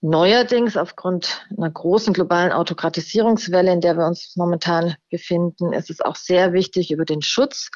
Neuerdings 0.00 0.76
aufgrund 0.76 1.46
einer 1.56 1.70
großen 1.70 2.12
globalen 2.12 2.50
Autokratisierungswelle, 2.50 3.72
in 3.72 3.80
der 3.80 3.96
wir 3.96 4.06
uns 4.06 4.34
momentan 4.34 4.96
befinden, 5.10 5.72
ist 5.72 5.90
es 5.90 6.00
auch 6.00 6.16
sehr 6.16 6.52
wichtig, 6.52 6.90
über 6.90 7.04
den 7.04 7.22
Schutz 7.22 7.70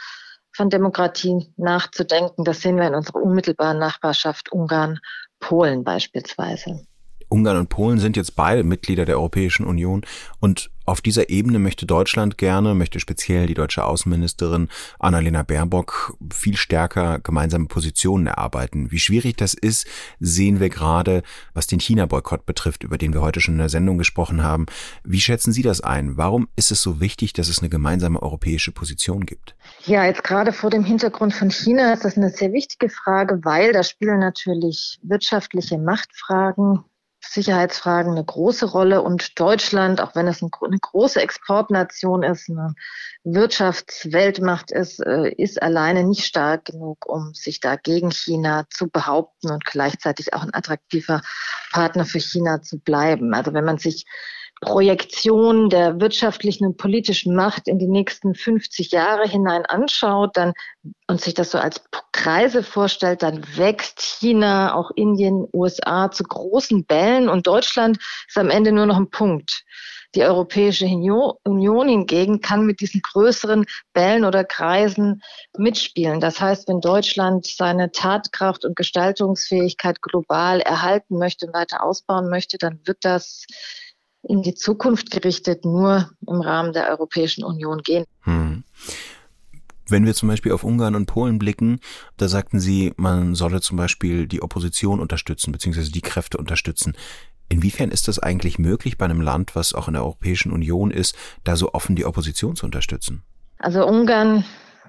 von 0.53 0.69
Demokratie 0.69 1.53
nachzudenken. 1.57 2.43
Das 2.43 2.63
sehen 2.63 2.79
wir 2.79 2.89
in 2.89 2.97
unserer 2.97 3.23
unmittelbaren 3.23 3.79
Nachbarschaft 3.79 4.51
Ungarn, 4.51 4.99
Polen 5.41 5.85
beispielsweise. 5.85 6.87
Ungarn 7.37 7.59
und 7.59 7.69
Polen 7.69 7.99
sind 7.99 8.17
jetzt 8.17 8.35
beide 8.35 8.65
Mitglieder 8.65 9.05
der 9.05 9.19
Europäischen 9.19 9.67
Union 9.67 10.07
und 10.41 10.71
auf 10.87 11.03
dieser 11.03 11.29
Ebene 11.29 11.59
möchte 11.59 11.85
Deutschland 11.85 12.39
gerne, 12.39 12.73
möchte 12.73 12.99
speziell 12.99 13.47
die 13.47 13.55
deutsche 13.55 13.85
Außenministerin 13.85 14.69
Annalena 15.01 15.43
Baerbock 15.43 16.17
viel 16.33 16.57
stärker 16.57 17.19
gemeinsame 17.19 17.67
Positionen 17.67 18.29
erarbeiten. 18.29 18.91
Wie 18.91 19.01
schwierig 19.01 19.37
das 19.37 19.53
ist, 19.53 19.87
sehen 20.21 20.61
wir 20.61 20.71
gerade, 20.71 21.23
was 21.53 21.67
den 21.67 21.81
China-Boykott 21.81 22.47
betrifft, 22.47 22.85
über 22.85 22.97
den 22.97 23.13
wir 23.13 23.21
heute 23.21 23.41
schon 23.41 23.55
in 23.55 23.59
der 23.59 23.69
Sendung 23.69 23.99
gesprochen 23.99 24.43
haben. 24.43 24.67
Wie 25.05 25.21
schätzen 25.21 25.53
Sie 25.53 25.63
das 25.63 25.81
ein? 25.83 26.17
Warum 26.17 26.49
ist 26.57 26.71
es 26.71 26.81
so 26.81 27.01
wichtig, 27.01 27.33
dass 27.33 27.49
es 27.49 27.59
eine 27.59 27.69
gemeinsame 27.69 28.23
europäische 28.23 28.73
Position 28.73 29.27
gibt? 29.27 29.57
Ja, 29.85 30.07
jetzt 30.07 30.25
gerade 30.25 30.53
vor 30.53 30.71
dem 30.71 30.85
Hintergrund 30.85 31.35
von 31.35 31.51
China 31.51 31.93
ist 31.93 32.05
das 32.05 32.17
eine 32.17 32.31
sehr 32.31 32.53
wichtige 32.53 32.89
Frage, 32.89 33.41
weil 33.43 33.73
da 33.73 33.83
spielen 33.83 34.21
natürlich 34.21 35.01
wirtschaftliche 35.03 35.79
Machtfragen 35.79 36.85
Sicherheitsfragen 37.33 38.13
eine 38.13 38.25
große 38.25 38.67
Rolle 38.67 39.03
und 39.03 39.39
Deutschland, 39.39 40.01
auch 40.01 40.15
wenn 40.15 40.29
es 40.29 40.43
eine 40.43 40.51
große 40.51 41.21
Exportnation 41.21 42.23
ist, 42.23 42.49
eine 42.49 42.75
Wirtschaftsweltmacht 43.25 44.71
ist, 44.71 45.01
äh, 45.01 45.31
ist 45.31 45.61
alleine 45.61 46.05
nicht 46.05 46.25
stark 46.25 46.67
genug, 46.67 47.07
um 47.07 47.35
sich 47.35 47.61
da 47.61 47.77
gegen 47.77 48.11
China 48.11 48.67
zu 48.71 48.89
behaupten 48.89 49.51
und 49.51 49.65
gleichzeitig 49.65 50.33
auch 50.35 50.43
ein 50.43 50.55
attraktiver 50.55 51.23
Partner 51.73 52.05
für 52.05 52.21
China 52.21 52.63
zu 52.63 52.79
bleiben. 52.79 53.35
Also 53.35 53.53
wenn 53.53 53.65
man 53.65 53.79
sich 53.79 54.07
Projektion 54.63 55.69
der 55.69 56.01
wirtschaftlichen 56.01 56.67
und 56.67 56.77
politischen 56.79 57.35
Macht 57.35 57.69
in 57.69 57.79
die 57.79 57.89
nächsten 57.89 58.35
50 58.35 58.91
Jahre 58.91 59.29
hinein 59.29 59.67
anschaut 59.67 60.37
dann, 60.37 60.55
und 61.09 61.21
sich 61.21 61.35
das 61.35 61.51
so 61.51 61.59
als 61.59 61.85
Kreise 62.13 62.63
vorstellt, 62.63 63.23
dann 63.23 63.45
wächst 63.57 64.01
China, 64.01 64.75
auch 64.75 64.91
Indien, 64.95 65.47
USA 65.53 66.11
zu 66.11 66.25
großen 66.25 66.85
Bällen 66.85 67.29
und 67.29 67.47
Deutschland 67.47 67.99
ist 68.27 68.39
am 68.39 68.51
Ende 68.51 68.73
nur 68.73 68.87
noch 68.87 68.97
ein 68.97 69.11
Punkt. 69.11 69.65
Die 70.15 70.23
Europäische 70.23 70.87
Union 70.87 71.89
hingegen 71.89 72.41
kann 72.41 72.65
mit 72.65 72.81
diesen 72.81 73.03
größeren 73.03 73.67
Bällen 73.93 74.25
oder 74.25 74.45
Kreisen 74.45 75.23
mitspielen. 75.59 76.21
Das 76.21 76.41
heißt, 76.41 76.69
wenn 76.69 76.81
Deutschland 76.81 77.47
seine 77.47 77.93
Tatkraft 77.93 78.65
und 78.65 78.77
Gestaltungsfähigkeit 78.77 80.01
global 80.01 80.61
erhalten 80.61 81.19
möchte 81.19 81.47
und 81.47 81.55
weiter 81.55 81.85
ausbauen 81.85 82.31
möchte, 82.31 82.57
dann 82.57 82.81
wird 82.87 82.99
das 83.03 83.45
in 84.29 84.43
die 84.43 84.55
Zukunft 84.55 85.11
gerichtet 85.11 85.65
nur 85.65 86.11
im 86.27 86.41
Rahmen 86.41 86.73
der 86.73 86.89
Europäischen 86.89 87.45
Union 87.45 87.83
gehen. 87.83 88.05
Hm. 88.23 88.65
Wenn 89.89 90.05
wir 90.05 90.15
zum 90.15 90.29
Beispiel 90.29 90.51
auf 90.51 90.65
Ungarn 90.65 90.97
und 90.97 91.07
Polen 91.07 91.39
blicken, 91.39 91.79
da 92.17 92.27
sagten 92.27 92.59
Sie, 92.59 92.93
man 92.97 93.37
solle 93.37 93.61
zum 93.61 93.77
Beispiel 93.77 94.27
die 94.27 94.43
Opposition 94.43 95.01
unterstützen, 95.01 95.53
beziehungsweise 95.53 95.93
die 95.93 96.01
Kräfte 96.01 96.39
unterstützen. 96.39 96.97
Inwiefern 97.49 97.93
ist 97.93 98.09
das 98.09 98.19
eigentlich 98.19 98.59
möglich 98.59 98.99
bei 98.99 99.05
einem 99.05 99.21
Land, 99.21 99.55
was 99.55 99.73
auch 99.73 99.87
in 99.87 99.95
der 99.95 100.03
Europäischen 100.03 100.51
Union 100.51 100.91
ist, 100.91 101.15
da 101.45 101.55
so 101.55 101.73
offen 101.73 101.95
die 101.95 102.05
Opposition 102.05 102.57
zu 102.57 102.67
unterstützen? 102.67 103.23
Also 103.59 103.87
Ungarn 103.87 104.45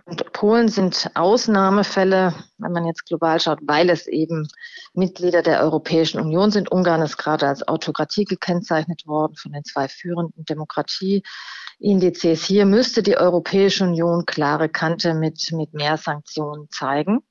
und 0.08 0.32
Polen 0.32 0.70
sind 0.70 1.12
Ausnahmefälle, 1.16 2.34
wenn 2.58 2.72
man 2.72 2.86
jetzt 2.86 3.06
global 3.06 3.42
schaut, 3.42 3.60
weil 3.64 3.90
es 3.90 4.08
eben 4.08 4.48
Mitglieder 4.94 5.42
der 5.42 5.62
Europäischen 5.62 6.22
Union 6.22 6.50
sind. 6.50 6.72
Ungarn 6.72 7.02
ist 7.02 7.18
gerade 7.18 7.46
als 7.46 7.68
Autokratie 7.68 8.24
gekennzeichnet 8.24 9.06
worden 9.06 9.36
von 9.36 9.52
den 9.52 9.66
zwei 9.66 9.90
führenden 9.90 10.46
Demokratieindizes. 10.46 12.46
Hier 12.46 12.66
müsste 12.66 13.04
die 13.04 13.18
Europäische 13.18 13.84
Union 13.84 14.26
klare 14.26 14.70
Kante 14.70 15.14
mit, 15.14 15.52
mit 15.52 15.74
mehr 15.74 15.98
Sanktionen 15.98 16.70
zeigen. 16.72 17.22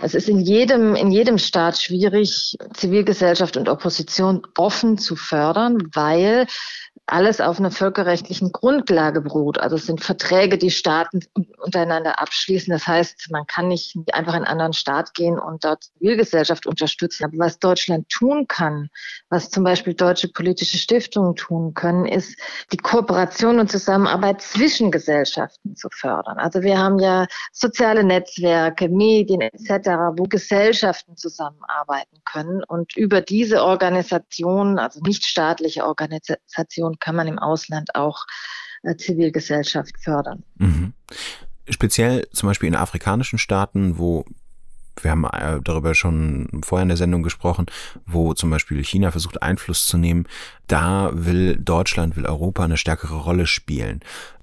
Es 0.00 0.14
ist 0.14 0.28
in 0.28 0.38
jedem, 0.38 0.94
in 0.94 1.10
jedem 1.10 1.38
Staat 1.38 1.76
schwierig, 1.76 2.56
Zivilgesellschaft 2.72 3.56
und 3.56 3.68
Opposition 3.68 4.46
offen 4.56 4.96
zu 4.96 5.16
fördern, 5.16 5.78
weil 5.92 6.46
alles 7.10 7.40
auf 7.40 7.58
einer 7.58 7.70
völkerrechtlichen 7.70 8.52
Grundlage 8.52 9.20
beruht. 9.20 9.58
Also 9.58 9.76
es 9.76 9.86
sind 9.86 10.02
Verträge, 10.02 10.58
die 10.58 10.70
Staaten 10.70 11.20
untereinander 11.58 12.20
abschließen. 12.20 12.72
Das 12.72 12.86
heißt, 12.86 13.28
man 13.30 13.46
kann 13.46 13.68
nicht 13.68 13.96
einfach 14.12 14.34
in 14.34 14.40
einen 14.40 14.46
anderen 14.46 14.72
Staat 14.72 15.14
gehen 15.14 15.38
und 15.38 15.64
dort 15.64 15.84
Zivilgesellschaft 15.84 16.66
unterstützen. 16.66 17.24
Aber 17.24 17.38
was 17.38 17.58
Deutschland 17.58 18.08
tun 18.08 18.46
kann, 18.46 18.88
was 19.28 19.50
zum 19.50 19.64
Beispiel 19.64 19.94
deutsche 19.94 20.28
politische 20.28 20.78
Stiftungen 20.78 21.34
tun 21.34 21.74
können, 21.74 22.06
ist 22.06 22.38
die 22.72 22.76
Kooperation 22.76 23.58
und 23.58 23.70
Zusammenarbeit 23.70 24.40
zwischen 24.40 24.90
Gesellschaften 24.90 25.74
zu 25.74 25.88
fördern. 25.90 26.38
Also 26.38 26.62
wir 26.62 26.78
haben 26.78 26.98
ja 26.98 27.26
soziale 27.52 28.04
Netzwerke, 28.04 28.88
Medien 28.88 29.40
etc., 29.40 29.88
wo 30.16 30.24
Gesellschaften 30.24 31.16
zusammenarbeiten 31.16 32.18
können 32.24 32.62
und 32.64 32.96
über 32.96 33.20
diese 33.20 33.64
Organisationen, 33.64 34.78
also 34.78 35.00
nichtstaatliche 35.00 35.84
Organisationen, 35.84 36.98
kann 37.00 37.16
man 37.16 37.26
im 37.26 37.38
Ausland 37.38 37.94
auch 37.94 38.26
äh, 38.82 38.96
Zivilgesellschaft 38.96 39.94
fördern. 40.02 40.44
Mhm. 40.56 40.92
Speziell 41.68 42.26
zum 42.32 42.48
Beispiel 42.48 42.68
in 42.68 42.76
afrikanischen 42.76 43.38
Staaten, 43.38 43.98
wo 43.98 44.24
wir 45.02 45.10
haben 45.10 45.24
äh, 45.24 45.60
darüber 45.62 45.94
schon 45.94 46.48
vorher 46.62 46.82
in 46.82 46.88
der 46.88 46.96
Sendung 46.96 47.22
gesprochen, 47.22 47.66
wo 48.06 48.34
zum 48.34 48.50
Beispiel 48.50 48.82
China 48.84 49.10
versucht 49.10 49.42
Einfluss 49.42 49.86
zu 49.86 49.96
nehmen. 49.96 50.26
Da 50.66 51.10
will 51.12 51.56
Deutschland, 51.56 52.16
will 52.16 52.26
Europa 52.26 52.64
eine 52.64 52.76
stärkere 52.76 53.16
Rolle 53.16 53.46
spielen. 53.46 54.00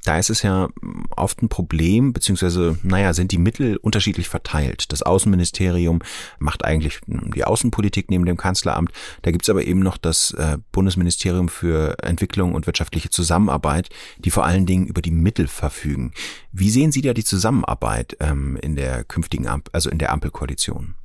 Da 0.07 0.17
ist 0.17 0.29
es 0.29 0.41
ja 0.41 0.69
oft 1.17 1.41
ein 1.41 1.49
Problem, 1.49 2.13
beziehungsweise, 2.13 2.79
naja, 2.81 3.13
sind 3.13 3.33
die 3.33 3.37
Mittel 3.37 3.75
unterschiedlich 3.75 4.29
verteilt. 4.29 4.93
Das 4.93 5.03
Außenministerium 5.03 5.99
macht 6.39 6.63
eigentlich 6.63 7.01
die 7.07 7.43
Außenpolitik 7.43 8.09
neben 8.09 8.25
dem 8.25 8.37
Kanzleramt. 8.37 8.93
Da 9.23 9.31
gibt's 9.31 9.49
aber 9.49 9.65
eben 9.65 9.81
noch 9.81 9.97
das 9.97 10.31
äh, 10.31 10.59
Bundesministerium 10.71 11.49
für 11.49 11.97
Entwicklung 12.01 12.55
und 12.55 12.67
wirtschaftliche 12.67 13.09
Zusammenarbeit, 13.09 13.89
die 14.17 14.31
vor 14.31 14.45
allen 14.45 14.65
Dingen 14.65 14.87
über 14.87 15.01
die 15.01 15.11
Mittel 15.11 15.49
verfügen. 15.49 16.13
Wie 16.53 16.69
sehen 16.69 16.93
Sie 16.93 17.01
da 17.01 17.13
die 17.13 17.25
Zusammenarbeit 17.25 18.15
ähm, 18.21 18.55
in 18.61 18.77
der 18.77 19.03
künftigen, 19.03 19.45
Ampel, 19.45 19.71
also 19.73 19.89
in 19.89 19.97
der 19.97 20.13
Ampelkoalition? 20.13 20.95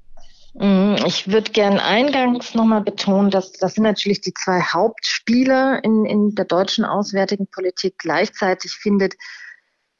Mm, 0.54 0.96
ich 1.06 1.30
würde 1.30 1.50
gern 1.50 1.78
eingangs 1.78 2.54
nochmal 2.54 2.82
betonen, 2.82 3.30
dass 3.30 3.52
das 3.52 3.74
sind 3.74 3.84
natürlich 3.84 4.20
die 4.20 4.34
zwei 4.34 4.60
Hauptspieler 4.60 5.82
in, 5.82 6.04
in 6.04 6.34
der 6.34 6.44
deutschen 6.44 6.84
auswärtigen 6.84 7.46
Politik. 7.46 7.98
Gleichzeitig 7.98 8.72
findet 8.72 9.14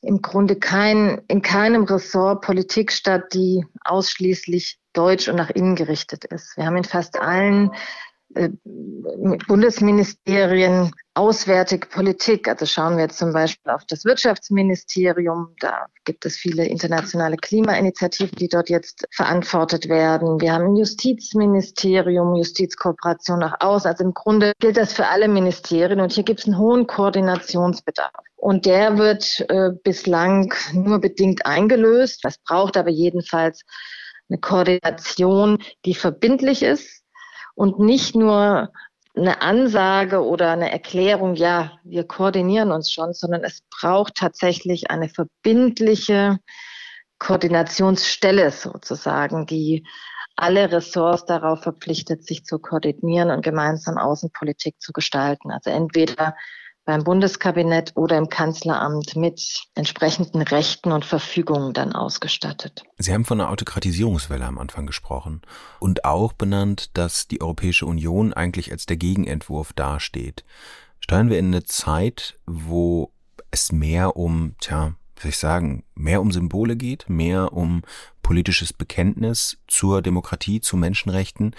im 0.02 0.20
Grunde 0.20 0.56
kein, 0.56 1.22
in 1.28 1.42
keinem 1.42 1.84
Ressort 1.84 2.42
Politik 2.42 2.92
statt, 2.92 3.32
die 3.32 3.64
ausschließlich 3.84 4.78
deutsch 4.92 5.28
und 5.28 5.36
nach 5.36 5.50
innen 5.50 5.76
gerichtet 5.76 6.24
ist. 6.26 6.56
Wir 6.56 6.66
haben 6.66 6.76
in 6.76 6.84
fast 6.84 7.18
allen 7.18 7.70
äh, 8.34 8.50
Bundesministerien 9.46 10.92
Auswärtige 11.14 11.88
Politik. 11.88 12.48
Also 12.48 12.64
schauen 12.64 12.96
wir 12.96 13.04
jetzt 13.04 13.18
zum 13.18 13.34
Beispiel 13.34 13.70
auf 13.70 13.84
das 13.84 14.06
Wirtschaftsministerium. 14.06 15.54
Da 15.60 15.86
gibt 16.04 16.24
es 16.24 16.36
viele 16.36 16.64
internationale 16.64 17.36
Klimainitiativen, 17.36 18.34
die 18.38 18.48
dort 18.48 18.70
jetzt 18.70 19.06
verantwortet 19.10 19.90
werden. 19.90 20.40
Wir 20.40 20.54
haben 20.54 20.68
ein 20.68 20.76
Justizministerium, 20.76 22.34
Justizkooperation 22.36 23.40
nach 23.40 23.60
außen. 23.60 23.90
Also 23.90 24.04
im 24.04 24.14
Grunde 24.14 24.52
gilt 24.58 24.78
das 24.78 24.94
für 24.94 25.06
alle 25.06 25.28
Ministerien 25.28 26.00
und 26.00 26.12
hier 26.12 26.24
gibt 26.24 26.40
es 26.40 26.46
einen 26.46 26.56
hohen 26.56 26.86
Koordinationsbedarf. 26.86 28.12
Und 28.36 28.64
der 28.64 28.96
wird 28.96 29.44
äh, 29.50 29.70
bislang 29.84 30.54
nur 30.72 30.98
bedingt 30.98 31.44
eingelöst. 31.44 32.20
Das 32.24 32.38
braucht 32.38 32.78
aber 32.78 32.90
jedenfalls 32.90 33.60
eine 34.30 34.38
Koordination, 34.38 35.58
die 35.84 35.94
verbindlich 35.94 36.62
ist 36.62 37.02
und 37.54 37.78
nicht 37.78 38.14
nur 38.14 38.72
eine 39.14 39.42
Ansage 39.42 40.24
oder 40.24 40.52
eine 40.52 40.70
Erklärung, 40.72 41.34
ja, 41.34 41.72
wir 41.84 42.04
koordinieren 42.04 42.72
uns 42.72 42.90
schon, 42.90 43.12
sondern 43.12 43.44
es 43.44 43.62
braucht 43.70 44.14
tatsächlich 44.14 44.90
eine 44.90 45.08
verbindliche 45.08 46.38
Koordinationsstelle 47.18 48.50
sozusagen, 48.50 49.46
die 49.46 49.86
alle 50.34 50.72
Ressorts 50.72 51.26
darauf 51.26 51.62
verpflichtet, 51.62 52.24
sich 52.24 52.44
zu 52.44 52.58
koordinieren 52.58 53.30
und 53.30 53.42
gemeinsam 53.42 53.98
Außenpolitik 53.98 54.80
zu 54.80 54.92
gestalten. 54.92 55.50
Also 55.50 55.70
entweder 55.70 56.34
beim 56.84 57.04
Bundeskabinett 57.04 57.92
oder 57.94 58.18
im 58.18 58.28
Kanzleramt 58.28 59.16
mit 59.16 59.64
entsprechenden 59.74 60.42
Rechten 60.42 60.92
und 60.92 61.04
Verfügungen 61.04 61.72
dann 61.72 61.92
ausgestattet. 61.92 62.82
Sie 62.98 63.12
haben 63.12 63.24
von 63.24 63.40
einer 63.40 63.50
Autokratisierungswelle 63.50 64.44
am 64.44 64.58
Anfang 64.58 64.86
gesprochen 64.86 65.42
und 65.78 66.04
auch 66.04 66.32
benannt, 66.32 66.90
dass 66.94 67.28
die 67.28 67.40
Europäische 67.40 67.86
Union 67.86 68.32
eigentlich 68.32 68.72
als 68.72 68.86
der 68.86 68.96
Gegenentwurf 68.96 69.72
dasteht. 69.72 70.44
Steuern 71.00 71.30
wir 71.30 71.38
in 71.38 71.46
eine 71.46 71.64
Zeit, 71.64 72.38
wo 72.46 73.12
es 73.50 73.72
mehr 73.72 74.16
um, 74.16 74.54
tja, 74.60 74.94
soll 75.20 75.30
ich 75.30 75.38
sagen, 75.38 75.84
mehr 75.94 76.20
um 76.20 76.32
Symbole 76.32 76.76
geht, 76.76 77.08
mehr 77.08 77.52
um 77.52 77.82
politisches 78.22 78.72
Bekenntnis 78.72 79.58
zur 79.68 80.02
Demokratie, 80.02 80.60
zu 80.60 80.76
Menschenrechten. 80.76 81.54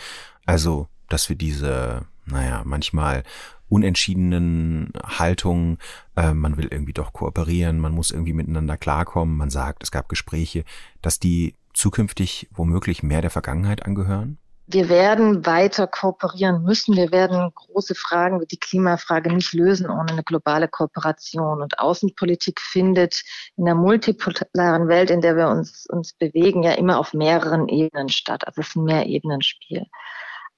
Also, 0.46 0.88
dass 1.08 1.30
wir 1.30 1.36
diese, 1.36 2.06
naja, 2.26 2.64
manchmal 2.66 3.24
unentschiedenen 3.70 4.94
Haltungen. 5.04 5.78
Äh, 6.16 6.34
man 6.34 6.58
will 6.58 6.68
irgendwie 6.70 6.94
doch 6.94 7.14
kooperieren, 7.14 7.80
man 7.80 7.94
muss 7.94 8.12
irgendwie 8.12 8.34
miteinander 8.34 8.78
klarkommen. 8.78 9.36
Man 9.36 9.50
sagt, 9.50 9.84
es 9.84 9.92
gab 9.92 10.10
Gespräche, 10.10 10.64
dass 11.02 11.20
die 11.20 11.56
zukünftig 11.74 12.50
womöglich 12.54 13.04
mehr 13.04 13.22
der 13.22 13.32
Vergangenheit 13.32 13.86
angehören? 13.86 14.38
Wir 14.66 14.88
werden 14.88 15.46
weiter 15.46 15.88
kooperieren 15.88 16.64
müssen. 16.64 16.96
Wir 16.96 17.12
werden 17.12 17.52
große 17.54 17.96
Fragen 17.96 18.40
wie 18.40 18.46
die 18.46 18.60
Klimafrage 18.60 19.32
nicht 19.34 19.54
lösen 19.54 19.90
ohne 19.90 20.14
eine 20.14 20.24
globale 20.24 20.70
Kooperation. 20.70 21.62
Und 21.62 21.80
Außenpolitik 21.80 22.62
findet 22.62 23.24
in 23.58 23.66
der 23.66 23.76
multipolaren 23.76 24.88
Welt, 24.88 25.10
in 25.10 25.20
der 25.20 25.36
wir 25.36 25.50
uns, 25.50 25.86
uns 25.90 26.14
bewegen, 26.14 26.64
ja 26.64 26.74
immer 26.74 26.98
auf 26.98 27.14
mehreren 27.14 27.68
Ebenen 27.68 28.08
statt. 28.08 28.48
Also 28.48 28.62
es 28.62 28.70
ist 28.70 28.76
ein 28.78 28.86
Mehrebenenspiel. 28.86 29.86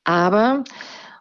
Aber 0.04 0.64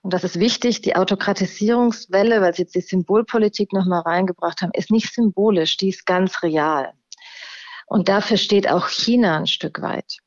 und 0.04 0.12
das 0.12 0.22
ist 0.22 0.38
wichtig, 0.38 0.82
die 0.82 0.96
Autokratisierungswelle, 0.96 2.42
weil 2.42 2.52
Sie 2.52 2.60
jetzt 2.60 2.74
die 2.74 2.82
Symbolpolitik 2.82 3.72
nochmal 3.72 4.02
reingebracht 4.02 4.60
haben, 4.60 4.70
ist 4.74 4.90
nicht 4.90 5.14
symbolisch, 5.14 5.78
die 5.78 5.88
ist 5.88 6.04
ganz 6.04 6.42
real. 6.42 6.92
Und 7.86 8.10
dafür 8.10 8.36
steht 8.36 8.68
auch 8.68 8.88
China 8.88 9.38
ein 9.38 9.46
Stück 9.46 9.80
weit. 9.80 10.18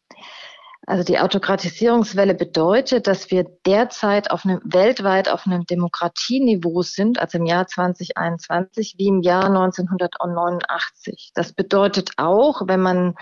Also 0.88 1.04
die 1.04 1.20
Autokratisierungswelle 1.20 2.34
bedeutet, 2.34 3.06
dass 3.06 3.30
wir 3.30 3.46
derzeit 3.68 4.32
auf 4.32 4.46
einem, 4.46 4.62
weltweit 4.64 5.30
auf 5.30 5.46
einem 5.46 5.64
Demokratieniveau 5.68 6.82
sind, 6.82 7.20
also 7.20 7.38
im 7.38 7.46
Jahr 7.46 7.68
2021 7.68 8.96
wie 8.98 9.10
im 9.10 9.22
Jahr 9.22 9.46
1989. 9.46 11.34
Das 11.36 11.54
bedeutet 11.54 12.14
auch, 12.18 12.64
wenn 12.66 12.80
man 12.80 13.14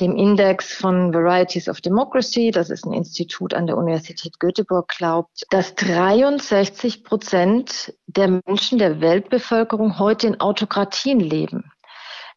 dem 0.00 0.16
Index 0.16 0.72
von 0.74 1.12
Varieties 1.12 1.68
of 1.68 1.80
Democracy, 1.80 2.50
das 2.50 2.70
ist 2.70 2.84
ein 2.84 2.92
Institut 2.92 3.54
an 3.54 3.66
der 3.66 3.76
Universität 3.76 4.40
Göteborg, 4.40 4.88
glaubt, 4.88 5.44
dass 5.50 5.74
63 5.76 7.04
Prozent 7.04 7.94
der 8.06 8.40
Menschen 8.44 8.78
der 8.78 9.00
Weltbevölkerung 9.00 9.98
heute 9.98 10.26
in 10.26 10.40
Autokratien 10.40 11.20
leben. 11.20 11.70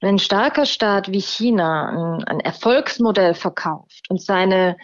Wenn 0.02 0.15
ein 0.15 0.20
starker 0.20 0.65
Staat 0.65 1.12
wie 1.12 1.22
China 1.22 1.89
ein, 1.89 2.24
ein 2.26 2.39
Erfolgsmodell 2.39 3.34
verkauft 3.34 4.06
und 4.10 4.22
seine 4.22 4.78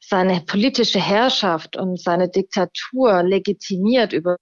seine 0.00 0.40
politische 0.40 1.00
Herrschaft 1.00 1.76
und 1.76 2.00
seine 2.00 2.28
Diktatur 2.28 3.22
legitimiert 3.22 4.12
über 4.12 4.36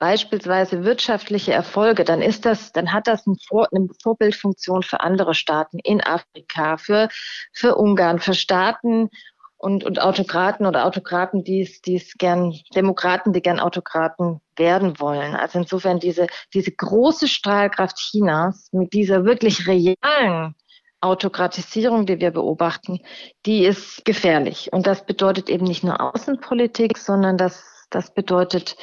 beispielsweise 0.00 0.82
wirtschaftliche 0.82 1.52
Erfolge, 1.52 2.02
dann 2.04 2.22
ist 2.22 2.44
das, 2.46 2.72
dann 2.72 2.92
hat 2.92 3.06
das 3.06 3.26
eine, 3.26 3.36
Vor 3.46 3.68
eine 3.72 3.86
Vorbildfunktion 4.02 4.82
für 4.82 5.00
andere 5.00 5.34
Staaten 5.34 5.78
in 5.78 6.02
Afrika, 6.02 6.78
für, 6.78 7.08
für 7.52 7.76
Ungarn, 7.76 8.18
für 8.18 8.34
Staaten 8.34 9.10
und, 9.58 9.84
und 9.84 10.00
Autokraten 10.00 10.66
oder 10.66 10.86
Autokraten, 10.86 11.44
die 11.44 11.60
es, 11.60 11.82
die 11.82 11.96
es 11.96 12.14
gern, 12.16 12.54
Demokraten, 12.74 13.34
die 13.34 13.42
gern 13.42 13.60
Autokraten 13.60 14.40
werden 14.56 14.98
wollen. 14.98 15.36
Also 15.36 15.58
insofern 15.58 16.00
diese, 16.00 16.26
diese 16.54 16.72
große 16.72 17.28
Strahlkraft 17.28 17.98
Chinas 17.98 18.70
mit 18.72 18.94
dieser 18.94 19.24
wirklich 19.26 19.68
realen 19.68 20.54
Autokratisierung, 21.02 22.06
die 22.06 22.20
wir 22.20 22.30
beobachten, 22.30 23.00
die 23.44 23.64
ist 23.64 24.04
gefährlich. 24.06 24.72
Und 24.72 24.86
das 24.86 25.04
bedeutet 25.04 25.50
eben 25.50 25.64
nicht 25.64 25.84
nur 25.84 26.00
Außenpolitik, 26.00 26.96
sondern 26.96 27.36
das, 27.36 27.79
das 27.90 28.14
bedeutet 28.14 28.76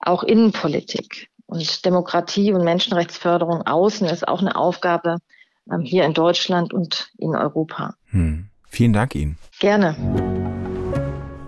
auch 0.00 0.22
Innenpolitik. 0.22 1.28
Und 1.46 1.84
Demokratie 1.84 2.52
und 2.52 2.64
Menschenrechtsförderung 2.64 3.62
außen 3.62 4.08
ist 4.08 4.26
auch 4.26 4.40
eine 4.40 4.56
Aufgabe 4.56 5.18
ähm, 5.70 5.82
hier 5.82 6.04
in 6.04 6.14
Deutschland 6.14 6.72
und 6.72 7.10
in 7.18 7.36
Europa. 7.36 7.94
Hm. 8.06 8.48
Vielen 8.66 8.92
Dank 8.92 9.14
Ihnen. 9.14 9.38
Gerne. 9.60 9.94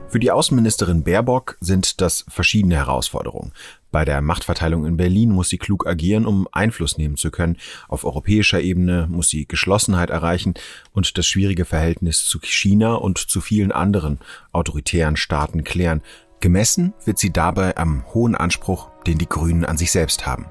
Für 0.09 0.21
die 0.21 0.31
Außenministerin 0.31 1.03
Baerbock 1.03 1.59
sind 1.61 2.01
das 2.01 2.25
verschiedene 2.29 2.77
Herausforderungen. 2.77 3.53
Bei 3.91 4.05
der 4.05 4.23
Machtverteilung 4.23 4.87
in 4.87 4.97
Berlin 4.97 5.31
muss 5.31 5.49
sie 5.49 5.59
klug 5.59 5.87
agieren, 5.87 6.27
um 6.27 6.47
Einfluss 6.53 6.97
nehmen 6.97 7.17
zu 7.17 7.31
können. 7.31 7.57
Auf 7.89 8.05
europäischer 8.05 8.61
Ebene 8.61 9.09
muss 9.11 9.29
sie 9.29 9.47
Geschlossenheit 9.47 10.11
erreichen 10.11 10.55
und 10.93 11.19
das 11.19 11.27
schwierige 11.27 11.65
Verhältnis 11.65 12.25
zu 12.25 12.39
China 12.41 12.95
und 12.95 13.19
zu 13.19 13.41
vielen 13.41 13.73
anderen 13.73 14.19
autoritären 14.53 15.17
Staaten 15.17 15.65
klären. 15.65 16.03
Gemessen 16.41 16.93
wird 17.05 17.19
sie 17.19 17.33
dabei 17.33 17.77
am 17.77 18.05
hohen 18.13 18.35
Anspruch, 18.35 18.91
den 19.07 19.19
die 19.19 19.29
Grünen 19.29 19.65
an 19.65 19.79
sich 19.79 19.91
selbst 19.91 20.27
haben. 20.27 20.47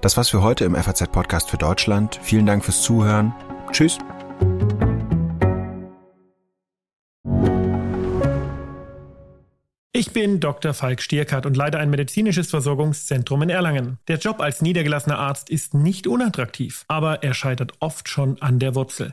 Das 0.00 0.16
war's 0.16 0.30
für 0.30 0.42
heute 0.42 0.64
im 0.64 0.74
FAZ-Podcast 0.74 1.50
für 1.50 1.58
Deutschland. 1.58 2.18
Vielen 2.22 2.46
Dank 2.46 2.64
fürs 2.64 2.82
Zuhören. 2.82 3.34
Tschüss. 3.70 3.98
Ich 9.92 10.12
bin 10.12 10.40
Dr. 10.40 10.72
Falk 10.72 11.02
Stierkart 11.02 11.44
und 11.44 11.56
leite 11.56 11.78
ein 11.78 11.90
medizinisches 11.90 12.48
Versorgungszentrum 12.48 13.42
in 13.42 13.50
Erlangen. 13.50 13.98
Der 14.08 14.16
Job 14.16 14.40
als 14.40 14.62
niedergelassener 14.62 15.18
Arzt 15.18 15.50
ist 15.50 15.74
nicht 15.74 16.06
unattraktiv, 16.06 16.84
aber 16.88 17.22
er 17.22 17.34
scheitert 17.34 17.74
oft 17.80 18.08
schon 18.08 18.40
an 18.40 18.58
der 18.58 18.74
Wurzel. 18.74 19.12